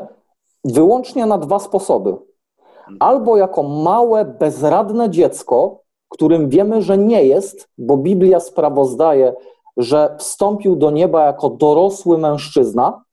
wyłącznie 0.64 1.26
na 1.26 1.38
dwa 1.38 1.60
sposoby. 1.60 2.16
Albo 3.00 3.38
jako 3.38 3.64
małe, 3.64 4.26
bezradne 4.26 5.10
dziecko, 5.10 5.82
którym 6.10 6.50
wiemy, 6.50 6.82
że 6.82 6.98
nie 6.98 7.26
jest, 7.26 7.70
bo 7.78 7.98
Biblia 7.98 8.40
sprawozdaje, 8.40 9.34
że 9.78 10.16
wstąpił 10.20 10.76
do 10.76 10.92
nieba 10.92 11.26
jako 11.26 11.50
dorosły 11.50 12.18
mężczyzna 12.18 13.04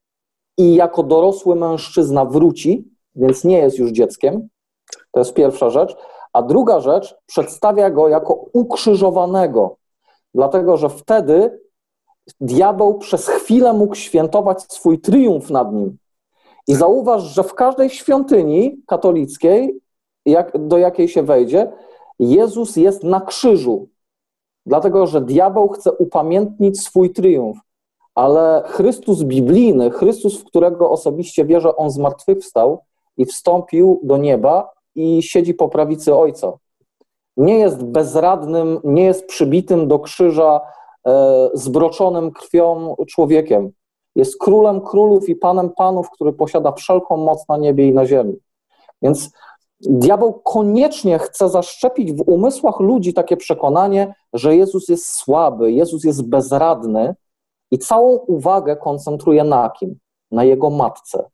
i 0.58 0.74
jako 0.74 1.02
dorosły 1.02 1.56
mężczyzna 1.56 2.24
wróci, 2.24 2.88
więc 3.16 3.44
nie 3.44 3.58
jest 3.58 3.78
już 3.78 3.90
dzieckiem. 3.90 4.48
To 5.10 5.20
jest 5.20 5.34
pierwsza 5.34 5.70
rzecz. 5.70 5.96
A 6.32 6.42
druga 6.42 6.80
rzecz, 6.80 7.16
przedstawia 7.26 7.90
go 7.90 8.08
jako 8.08 8.34
ukrzyżowanego, 8.52 9.76
dlatego 10.34 10.76
że 10.76 10.88
wtedy 10.88 11.60
diabeł 12.40 12.98
przez 12.98 13.28
chwilę 13.28 13.72
mógł 13.72 13.94
świętować 13.94 14.62
swój 14.62 15.00
triumf 15.00 15.50
nad 15.50 15.72
nim. 15.72 15.96
I 16.68 16.74
zauważ, 16.74 17.22
że 17.22 17.42
w 17.42 17.54
każdej 17.54 17.90
świątyni 17.90 18.82
katolickiej, 18.86 19.80
jak, 20.26 20.66
do 20.68 20.78
jakiej 20.78 21.08
się 21.08 21.22
wejdzie, 21.22 21.72
Jezus 22.18 22.76
jest 22.76 23.04
na 23.04 23.20
krzyżu, 23.20 23.88
dlatego 24.66 25.06
że 25.06 25.20
diabeł 25.20 25.68
chce 25.68 25.92
upamiętnić 25.92 26.80
swój 26.80 27.12
triumf. 27.12 27.58
Ale 28.14 28.62
Chrystus 28.66 29.22
biblijny, 29.22 29.90
Chrystus, 29.90 30.40
w 30.40 30.44
którego 30.44 30.90
osobiście 30.90 31.44
wierzę, 31.44 31.76
on 31.76 31.90
zmartwychwstał 31.90 32.84
i 33.16 33.26
wstąpił 33.26 34.00
do 34.02 34.16
nieba, 34.16 34.74
i 34.94 35.22
siedzi 35.22 35.54
po 35.54 35.68
prawicy 35.68 36.14
Ojca. 36.14 36.52
Nie 37.36 37.58
jest 37.58 37.82
bezradnym, 37.82 38.80
nie 38.84 39.04
jest 39.04 39.26
przybitym 39.26 39.88
do 39.88 39.98
krzyża 39.98 40.60
e, 41.06 41.50
zbroczonym 41.54 42.30
krwią 42.30 42.96
człowiekiem. 43.08 43.70
Jest 44.16 44.38
królem 44.38 44.80
królów 44.80 45.28
i 45.28 45.36
panem 45.36 45.70
panów, 45.76 46.10
który 46.10 46.32
posiada 46.32 46.72
wszelką 46.72 47.16
moc 47.16 47.48
na 47.48 47.56
niebie 47.56 47.88
i 47.88 47.94
na 47.94 48.06
ziemi. 48.06 48.36
Więc 49.02 49.30
diabeł 49.88 50.32
koniecznie 50.32 51.18
chce 51.18 51.48
zaszczepić 51.48 52.12
w 52.12 52.22
umysłach 52.26 52.80
ludzi 52.80 53.14
takie 53.14 53.36
przekonanie, 53.36 54.14
że 54.32 54.56
Jezus 54.56 54.88
jest 54.88 55.12
słaby, 55.12 55.72
Jezus 55.72 56.04
jest 56.04 56.28
bezradny 56.28 57.14
i 57.70 57.78
całą 57.78 58.16
uwagę 58.16 58.76
koncentruje 58.76 59.44
na 59.44 59.70
kim? 59.70 59.98
Na 60.30 60.44
jego 60.44 60.70
matce. 60.70 61.30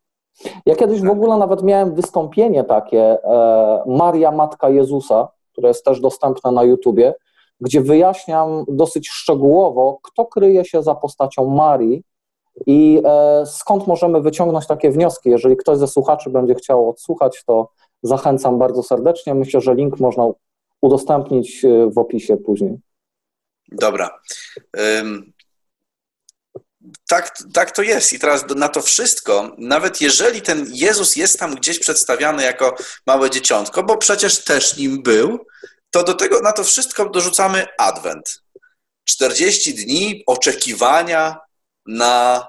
Ja 0.65 0.75
kiedyś 0.75 1.01
w 1.01 1.09
ogóle 1.09 1.37
nawet 1.37 1.63
miałem 1.63 1.95
wystąpienie 1.95 2.63
takie 2.63 3.23
e, 3.23 3.83
Maria 3.87 4.31
Matka 4.31 4.69
Jezusa, 4.69 5.27
które 5.51 5.67
jest 5.67 5.85
też 5.85 5.99
dostępne 5.99 6.51
na 6.51 6.63
YouTubie, 6.63 7.13
gdzie 7.61 7.81
wyjaśniam 7.81 8.65
dosyć 8.67 9.09
szczegółowo, 9.09 9.99
kto 10.03 10.25
kryje 10.25 10.65
się 10.65 10.83
za 10.83 10.95
postacią 10.95 11.47
Marii 11.47 12.03
i 12.67 13.01
e, 13.05 13.45
skąd 13.45 13.87
możemy 13.87 14.21
wyciągnąć 14.21 14.67
takie 14.67 14.91
wnioski. 14.91 15.29
Jeżeli 15.29 15.57
ktoś 15.57 15.77
ze 15.77 15.87
słuchaczy 15.87 16.29
będzie 16.29 16.55
chciał 16.55 16.89
odsłuchać, 16.89 17.43
to 17.45 17.69
zachęcam 18.03 18.59
bardzo 18.59 18.83
serdecznie. 18.83 19.35
Myślę, 19.35 19.61
że 19.61 19.75
link 19.75 19.99
można 19.99 20.23
udostępnić 20.81 21.65
e, 21.65 21.89
w 21.89 21.97
opisie 21.97 22.37
później. 22.37 22.77
Dobra 23.71 24.09
tak, 27.07 27.37
tak 27.53 27.71
to 27.71 27.81
jest. 27.81 28.13
I 28.13 28.19
teraz 28.19 28.45
na 28.55 28.69
to 28.69 28.81
wszystko, 28.81 29.55
nawet 29.57 30.01
jeżeli 30.01 30.41
ten 30.41 30.65
Jezus 30.73 31.15
jest 31.15 31.39
tam 31.39 31.55
gdzieś 31.55 31.79
przedstawiany 31.79 32.43
jako 32.43 32.75
małe 33.07 33.29
dzieciątko, 33.29 33.83
bo 33.83 33.97
przecież 33.97 34.43
też 34.43 34.77
nim 34.77 35.03
był, 35.03 35.45
to 35.91 36.03
do 36.03 36.13
tego 36.13 36.39
na 36.39 36.51
to 36.51 36.63
wszystko 36.63 37.09
dorzucamy 37.09 37.65
Adwent. 37.77 38.43
40 39.05 39.73
dni 39.73 40.23
oczekiwania 40.27 41.37
na 41.85 42.47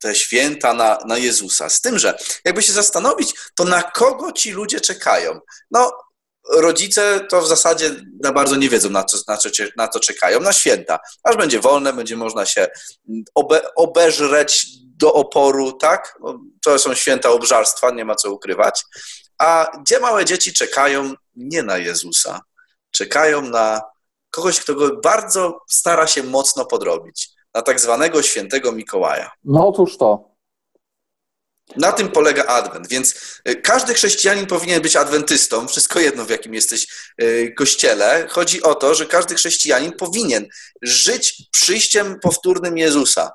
te 0.00 0.14
święta, 0.14 0.74
na, 0.74 0.98
na 1.06 1.18
Jezusa. 1.18 1.68
Z 1.68 1.80
tym, 1.80 1.98
że 1.98 2.18
jakby 2.44 2.62
się 2.62 2.72
zastanowić, 2.72 3.34
to 3.54 3.64
na 3.64 3.82
kogo 3.82 4.32
ci 4.32 4.52
ludzie 4.52 4.80
czekają? 4.80 5.40
No, 5.70 5.92
rodzice 6.52 7.20
to 7.28 7.42
w 7.42 7.48
zasadzie 7.48 7.90
na 8.22 8.32
bardzo 8.32 8.56
nie 8.56 8.68
wiedzą, 8.68 8.90
na 8.90 9.04
co, 9.04 9.18
na, 9.28 9.36
co, 9.36 9.48
na 9.76 9.88
co 9.88 10.00
czekają, 10.00 10.40
na 10.40 10.52
święta. 10.52 10.98
Aż 11.22 11.36
będzie 11.36 11.60
wolne, 11.60 11.92
będzie 11.92 12.16
można 12.16 12.46
się 12.46 12.68
obe, 13.34 13.74
obeżreć 13.74 14.66
do 14.82 15.12
oporu, 15.12 15.72
tak? 15.72 16.18
To 16.64 16.78
są 16.78 16.94
święta 16.94 17.30
obżarstwa, 17.30 17.90
nie 17.90 18.04
ma 18.04 18.14
co 18.14 18.32
ukrywać. 18.32 18.84
A 19.38 19.70
gdzie 19.80 20.00
małe 20.00 20.24
dzieci 20.24 20.52
czekają 20.52 21.14
nie 21.36 21.62
na 21.62 21.78
Jezusa, 21.78 22.40
czekają 22.90 23.42
na 23.42 23.80
kogoś, 24.30 24.60
kto 24.60 24.74
go 24.74 24.96
bardzo 24.96 25.58
stara 25.70 26.06
się 26.06 26.22
mocno 26.22 26.66
podrobić, 26.66 27.28
na 27.54 27.62
tak 27.62 27.80
zwanego 27.80 28.22
świętego 28.22 28.72
Mikołaja. 28.72 29.30
No 29.44 29.68
otóż 29.68 29.96
to. 29.96 30.30
Na 31.76 31.92
tym 31.92 32.08
polega 32.08 32.44
Adwent, 32.44 32.88
więc 32.88 33.14
y, 33.48 33.56
każdy 33.56 33.94
chrześcijanin 33.94 34.46
powinien 34.46 34.82
być 34.82 34.96
adwentystą, 34.96 35.68
wszystko 35.68 36.00
jedno 36.00 36.24
w 36.24 36.30
jakim 36.30 36.54
jesteś 36.54 36.86
y, 37.22 37.54
kościele. 37.58 38.26
Chodzi 38.30 38.62
o 38.62 38.74
to, 38.74 38.94
że 38.94 39.06
każdy 39.06 39.34
chrześcijanin 39.34 39.92
powinien 39.92 40.46
żyć 40.82 41.42
przyjściem 41.50 42.20
powtórnym 42.20 42.78
Jezusa. 42.78 43.30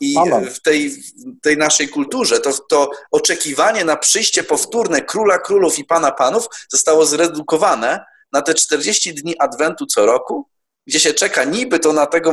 I 0.00 0.14
w 0.54 0.62
tej, 0.62 1.02
tej 1.42 1.56
naszej 1.56 1.88
kulturze 1.88 2.40
to, 2.40 2.52
to 2.70 2.90
oczekiwanie 3.10 3.84
na 3.84 3.96
przyjście 3.96 4.42
powtórne 4.42 5.02
Króla 5.02 5.38
Królów 5.38 5.78
i 5.78 5.84
Pana 5.84 6.12
Panów 6.12 6.46
zostało 6.68 7.06
zredukowane 7.06 8.04
na 8.32 8.42
te 8.42 8.54
40 8.54 9.14
dni 9.14 9.38
Adwentu 9.38 9.86
co 9.86 10.06
roku, 10.06 10.48
gdzie 10.86 11.00
się 11.00 11.14
czeka 11.14 11.44
niby 11.44 11.78
to 11.78 11.92
na 11.92 12.06
tego 12.06 12.32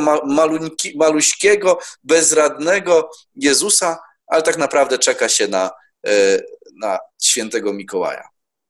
maluśkiego, 0.96 1.80
bezradnego 2.04 3.10
Jezusa, 3.36 3.98
ale 4.28 4.42
tak 4.42 4.58
naprawdę 4.58 4.98
czeka 4.98 5.30
się 5.30 5.48
na, 5.48 5.72
e, 6.08 6.12
na 6.82 7.00
świętego 7.24 7.74
Mikołaja. 7.74 8.24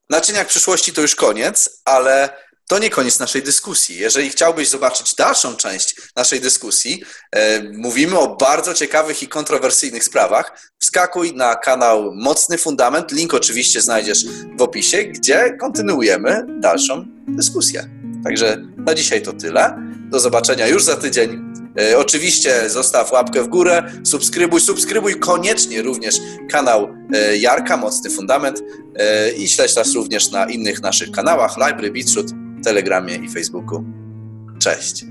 Naczyniak 0.09 0.47
przyszłości 0.47 0.93
to 0.93 1.01
już 1.01 1.15
koniec, 1.15 1.81
ale 1.85 2.29
to 2.71 2.79
nie 2.79 2.89
koniec 2.89 3.19
naszej 3.19 3.43
dyskusji. 3.43 3.97
Jeżeli 3.97 4.29
chciałbyś 4.29 4.69
zobaczyć 4.69 5.15
dalszą 5.15 5.55
część 5.55 5.95
naszej 6.15 6.41
dyskusji, 6.41 7.03
e, 7.31 7.63
mówimy 7.63 8.19
o 8.19 8.35
bardzo 8.35 8.73
ciekawych 8.73 9.23
i 9.23 9.27
kontrowersyjnych 9.27 10.03
sprawach, 10.03 10.71
wskakuj 10.81 11.33
na 11.35 11.55
kanał 11.55 12.11
Mocny 12.15 12.57
Fundament. 12.57 13.11
Link 13.11 13.33
oczywiście 13.33 13.81
znajdziesz 13.81 14.25
w 14.57 14.61
opisie, 14.61 15.03
gdzie 15.03 15.57
kontynuujemy 15.59 16.45
dalszą 16.59 17.05
dyskusję. 17.27 18.00
Także 18.23 18.57
na 18.77 18.93
dzisiaj 18.93 19.21
to 19.21 19.33
tyle. 19.33 19.77
Do 20.11 20.19
zobaczenia 20.19 20.67
już 20.67 20.83
za 20.83 20.95
tydzień. 20.95 21.51
E, 21.79 21.97
oczywiście 21.97 22.69
zostaw 22.69 23.11
łapkę 23.11 23.43
w 23.43 23.47
górę, 23.47 23.83
subskrybuj, 24.03 24.61
subskrybuj 24.61 25.19
koniecznie 25.19 25.81
również 25.81 26.15
kanał 26.49 26.87
e, 27.13 27.37
Jarka, 27.37 27.77
Mocny 27.77 28.09
Fundament 28.09 28.63
e, 28.95 29.31
i 29.31 29.47
śledź 29.47 29.75
nas 29.75 29.95
również 29.95 30.31
na 30.31 30.45
innych 30.45 30.81
naszych 30.81 31.11
kanałach, 31.11 31.57
Library, 31.57 31.91
Beatshoot, 31.91 32.27
Telegramie 32.63 33.15
i 33.15 33.29
Facebooku. 33.29 33.83
Cześć! 34.59 35.10